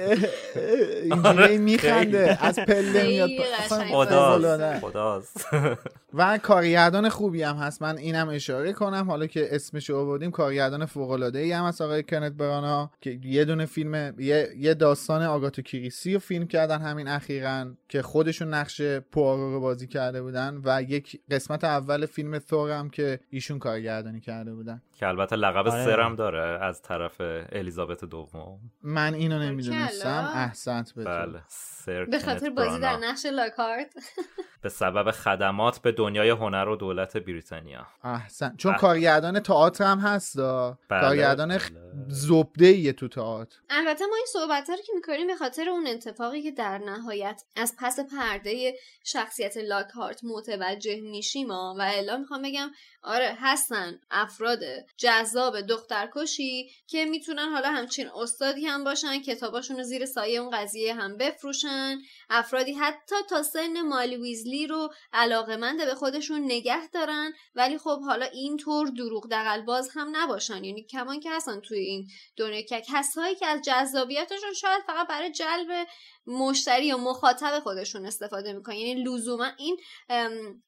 [1.01, 4.79] اینجوری آره، میخنده از پله میاد خیلی اصلا قشنگ فوق‌العاده.
[4.79, 5.77] خداست خداست.
[6.13, 7.81] و کارگردان خوبی هم هست.
[7.81, 9.09] من اینم اشاره کنم.
[9.09, 13.19] حالا که اسمش رو آوردیم کارگردان فوق العاده ای هم هست آقای کنت برانا که
[13.23, 18.53] یه دونه فیلم یه, یه داستان آگاتو کریسی رو فیلم کردن همین اخیرا که خودشون
[18.53, 23.59] نقش پوارو رو بازی کرده بودن و یک قسمت اول فیلم ثور هم که ایشون
[23.59, 24.81] کارگردانی کرده بودن.
[24.99, 25.85] که البته لقب آره.
[25.85, 28.42] سرم داره از طرف الیزابت دوم.
[28.83, 30.31] من اینو نمی‌دونستم.
[30.35, 31.03] احسنت به.
[31.03, 31.41] بله
[31.85, 32.97] به خاطر بازی در.
[32.97, 33.93] نقش لاکارت
[34.63, 38.81] به سبب خدمات به دنیای هنر و دولت بریتانیا احسن چون بله.
[38.81, 40.77] کارگردان تئاتر هم هست دا.
[40.89, 41.59] بله، کارگردان بله.
[42.07, 46.41] زبده ایه تو تئاتر البته ما این صحبت رو که می‌کنیم به خاطر اون اتفاقی
[46.41, 48.73] که در نهایت از پس پرده
[49.03, 51.75] شخصیت لاکهارت متوجه میشیم ها.
[51.79, 52.71] و الا می‌خوام بگم
[53.03, 54.59] آره هستن افراد
[54.97, 60.93] جذاب دخترکشی که می‌تونن حالا همچین استادی هم باشن کتاباشون رو زیر سایه اون قضیه
[60.93, 61.97] هم بفروشن.
[62.29, 68.25] افرادی حتی تا سن مالی ویزلی رو علاقمند به خودشون نگه دارن ولی خب حالا
[68.25, 70.63] اینطور دروغ دقلباز هم نباشن.
[70.63, 75.31] یعنی کمان که هستن توی این دنیا که کسایی که از جذابیتشون شاید فقط برای
[75.31, 75.87] جلب
[76.27, 78.75] مشتری یا مخاطب خودشون استفاده می‌کنن.
[78.75, 79.77] یعنی لزوما این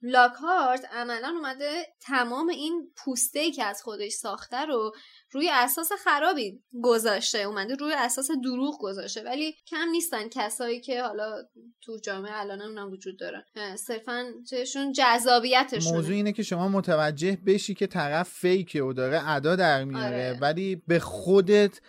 [0.01, 4.91] لاکهارت عملا اومده تمام این پوسته که از خودش ساخته رو
[5.35, 9.23] روی اساس خرابی گذاشته اومده روی اساس دروغ گذاشته.
[9.23, 11.43] ولی کم نیستن کسایی که حالا
[11.81, 13.43] تو جامعه الان هم وجود دارن.
[13.75, 15.93] صرفا چشون جذابیتشون.
[15.93, 20.39] موضوع اینه که شما متوجه بشی که طرف فیکه و داره ادا در میاره آره.
[20.41, 21.81] ولی به خودت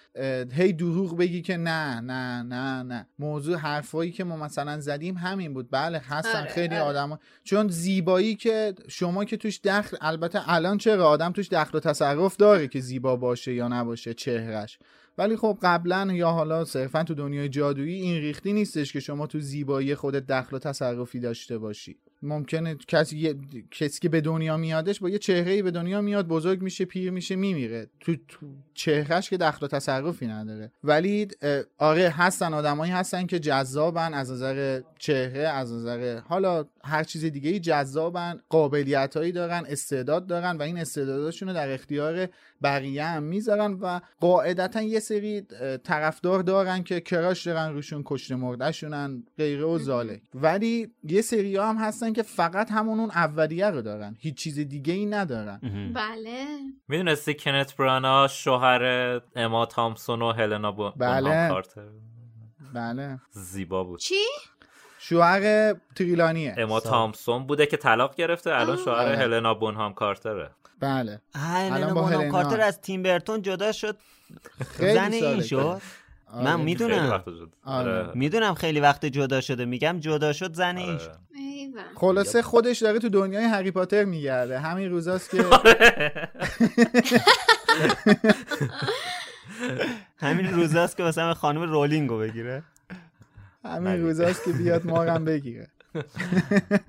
[0.52, 3.08] هی دروغ بگی که نه نه نه نه.
[3.18, 5.68] موضوع حرفایی که ما مثلا زدیم همین بود.
[5.70, 7.00] بله هستن آره، خیلی آره.
[7.00, 11.80] آدم چون زیبایی که شما که توش دخل البته الان چرا آدم توش دخل و
[11.80, 14.78] تصرف داره که زیبا باشه؟ یا نباشه چهرش.
[15.18, 19.40] ولی خب قبلا یا حالا صرفا تو دنیای جادویی این ریختی نیستش که شما تو
[19.40, 21.98] زیبایی خودت دخل و تصرفی داشته باشی.
[22.22, 23.34] ممکنه کسی
[23.70, 27.36] کسی که به دنیا میادش با یه چهره به دنیا میاد بزرگ میشه پیر میشه
[27.36, 27.88] میمیره.
[28.00, 30.72] تو, تو چهرهش که دخل و تصرفی نداره.
[30.84, 31.28] ولی
[31.78, 37.50] آره هستن آدمایی هستن که جذابن از نظر چهره از نظر حالا هر چیز دیگه
[37.50, 42.28] ای جذابن قابلیت هایی دارن استعداد دارن و این استعداداشون رو در اختیار
[42.62, 45.42] بقیه هم می‌ذارن و قاعدتا یه سری
[45.84, 51.76] طرفدار دارن که کراش دارن روشون کشته مردهشونن غیره و زاله ولی یه سری هم
[51.76, 54.16] هستن که فقط همون اون اولیه رو دارن.
[54.18, 55.60] هیچ چیز دیگه ای ندارن
[55.94, 56.46] بله.
[56.88, 61.48] می‌دونستی کنت برانا شوهر اما تامسون و هلنا بو بله.
[61.48, 61.82] کارتر
[62.74, 63.18] بله.
[63.30, 64.00] زیبا بود.
[64.00, 64.24] چی؟
[64.98, 66.54] شوهر تریلانیه.
[66.58, 69.16] اما تامسون بوده که طلاق گرفته الان شوهر بله.
[69.16, 70.50] هلنا بونهام کارتره.
[70.80, 71.20] بله.
[71.34, 72.32] هلنا با بونهام هلنا.
[72.32, 73.96] کارتر از تیم برتون جدا شد.
[74.76, 75.82] خیلی زن این شد.
[76.26, 76.44] آره.
[76.44, 77.22] من خیلی می‌دونم.
[77.64, 77.92] آره.
[78.02, 78.12] آره.
[78.14, 80.98] می‌دونم خیلی وقت جدا شده میگم جدا شد زن آره.
[81.94, 85.44] خلاصه خودش داره تو دنیای هری پاتر میگرده همین روزاست که
[90.26, 92.62] همین روزاست که مثلا خانم رولینگو بگیره
[93.64, 95.68] همین روزاست که بیاد مارم بگیره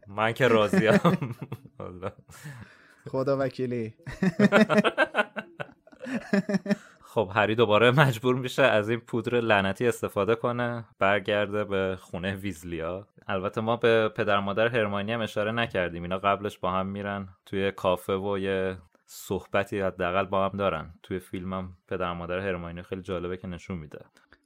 [0.07, 0.99] من که راضیم.
[3.09, 3.93] خدا وکیلی
[7.17, 13.07] خب هری دوباره مجبور میشه از این پودر لعنتی استفاده کنه برگرده به خونه ویزلیا.
[13.27, 16.03] البته ما به پدر مادر هرمانی هم اشاره نکردیم.
[16.03, 20.93] اینا قبلش با هم میرن توی کافه و یه صحبتی حداقل با هم دارن.
[21.03, 23.99] توی فیلمم پدر مادر هرمانی خیلی جالبه که نشون میده.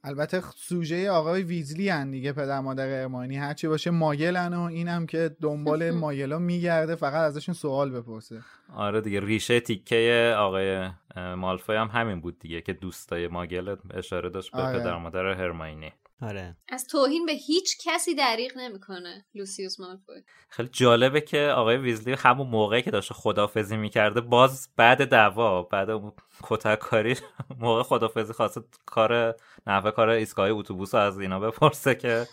[0.04, 3.36] البته سوژه آقای ویزلی هن دیگه پدر مادر ارمانی.
[3.36, 8.40] هرچی باشه مایلن و اینم که دنبال مایلا میگرده فقط ازشون سوال بپرسه.
[8.74, 14.52] آره دیگه ریشه تیکه آقای مالفوی هم همین بود دیگه که دوستای ماگل اشاره داشت
[14.52, 14.78] به آره.
[14.78, 15.92] پدر مادر هرماینی.
[16.22, 16.56] آره.
[16.68, 20.22] از توهین به هیچ کسی دریغ نمی‌کنه لوسیوس مالفوی.
[20.48, 25.90] خیلی جالبه که آقای ویزلی همون موقعی که داشته خدافزی می‌کرده باز بعد دعوا بعد
[25.90, 26.12] اون
[26.42, 27.16] کتک کاری
[27.60, 29.36] موقع خدافزی خواسته کار
[29.66, 32.26] نحوه کار ایستگاه اتوبوس از اینا بپرسه که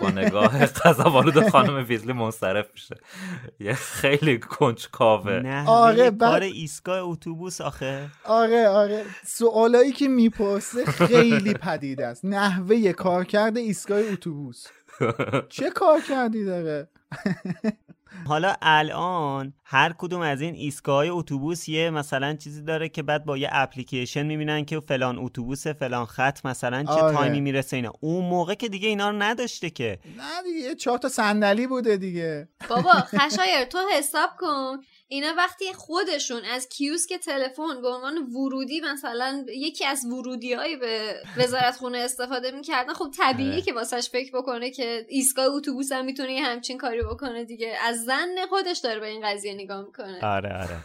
[0.00, 2.96] با نگاه قضاوالود خانم ویزلی منصرف میشه.
[3.60, 5.32] یه خیلی کنجکاوه.
[5.32, 8.08] نه آره، کار بعد- ایستگاه اتوبوس آخه.
[8.24, 9.04] آره آره.
[9.26, 12.24] سوالایی که می‌پرسه خیلی پدید است.
[12.24, 12.92] نحوه
[13.32, 14.66] کارکرد ایستگاه اتوبوس.
[15.48, 16.88] چه کار کردی داره؟
[18.28, 23.36] حالا الان هر کدوم از این ایستگاه اتوبوس یه مثلا چیزی داره که بعد با
[23.36, 27.16] یه اپلیکیشن می‌بینن که فلان اتوبوس فلان خط مثلا چه آره.
[27.16, 27.92] تایمی می‌رسه اینا.
[28.00, 29.98] اون موقع که دیگه اینا رو نداشته که.
[30.16, 32.48] نه دیگه چهار تا صندلی بوده دیگه.
[32.68, 34.78] بابا خشایر تو حساب کن.
[35.08, 41.14] اینا وقتی خودشون از کیوسک تلفن به عنوان ورودی مثلا یکی از ورودی های به
[41.36, 43.62] وزارت خونه استفاده می‌کردن خب طبیعیه آره.
[43.62, 47.76] که واسش فکر بکنه که ایستگاه اتوبوس هم می‌تونه یه همچین کاری بکنه دیگه.
[47.82, 50.24] از زن خودش داره به این قضیه نگاه می‌کنه.
[50.24, 50.84] آره آره.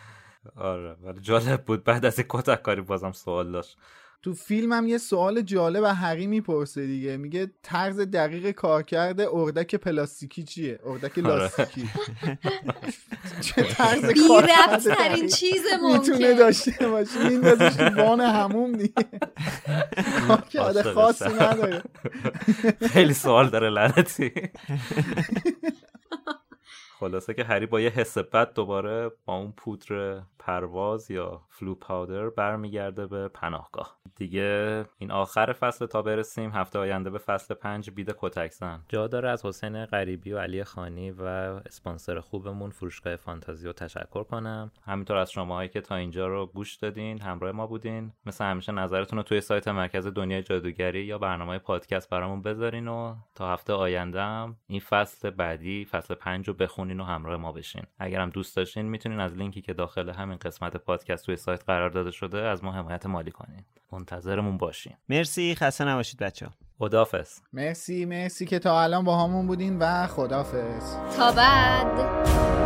[0.72, 1.84] آره ولی جالب بود.
[1.84, 3.78] بعد از این کتک کاری بازم سوال داشت.
[4.22, 7.16] تو فیلم هم یه سوال جالب از هری می‌پرسه دیگه.
[7.16, 11.26] میگه طرز دقیق کارکرد اردک پلاستیکی چیه؟ اردک آره.
[11.28, 11.88] لاستیکی.
[13.40, 17.28] چه طرز کارکرد چیز می‌تونه ممکن داشته باشه.
[17.28, 18.94] میندازش تو وان هموم دیگه.
[20.28, 21.24] کارکرد خاصی.
[21.24, 21.82] نداره.
[22.92, 24.32] خیلی سوال داره لعنتی.
[27.00, 32.30] خلاصه که هری با یه حس بد دوباره با اون پودر پرواز یا Floo powder
[32.30, 33.98] برمیگرده به پناهگاه.
[34.16, 39.30] دیگه این آخر فصل تا برسیم هفته آینده به فصل پنج بید کتکزن جا داره
[39.30, 41.22] از حسین غریبی و علی خانی و
[41.66, 44.72] اسپانسر خوبمون فروشگاه فانتازی رو تشکر کنم.
[44.82, 48.12] همینطور از شماهایی که تا اینجا رو گوش دادین همراه ما بودین.
[48.26, 53.14] مثل همیشه نظرتون رو توی سایت مرکز دنیای جادوگری یا برنامه پادکست برامون بذارین و
[53.34, 57.82] تا هفته آینده هم این فصل بعدی فصل پنج رو بخونین و همراه ما بشین.
[57.98, 62.10] اگرم دوست داشتین می‌تونین از لینکی که داخل همین قسمت پادکست توی سایت قرار داده
[62.10, 63.64] شده از ما حمایت مالی کنین.
[63.92, 64.92] منتظرمون باشین.
[65.08, 66.52] مرسی خسته نباشید بچه ها.
[66.78, 72.57] خدافظ مرسی مرسی که تا الان با همون بودین و خدافظ تا بعد.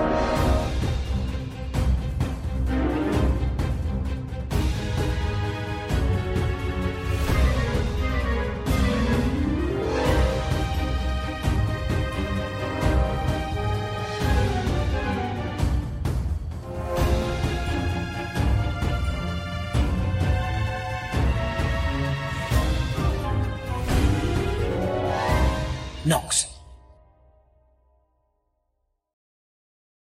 [26.12, 26.51] Knox.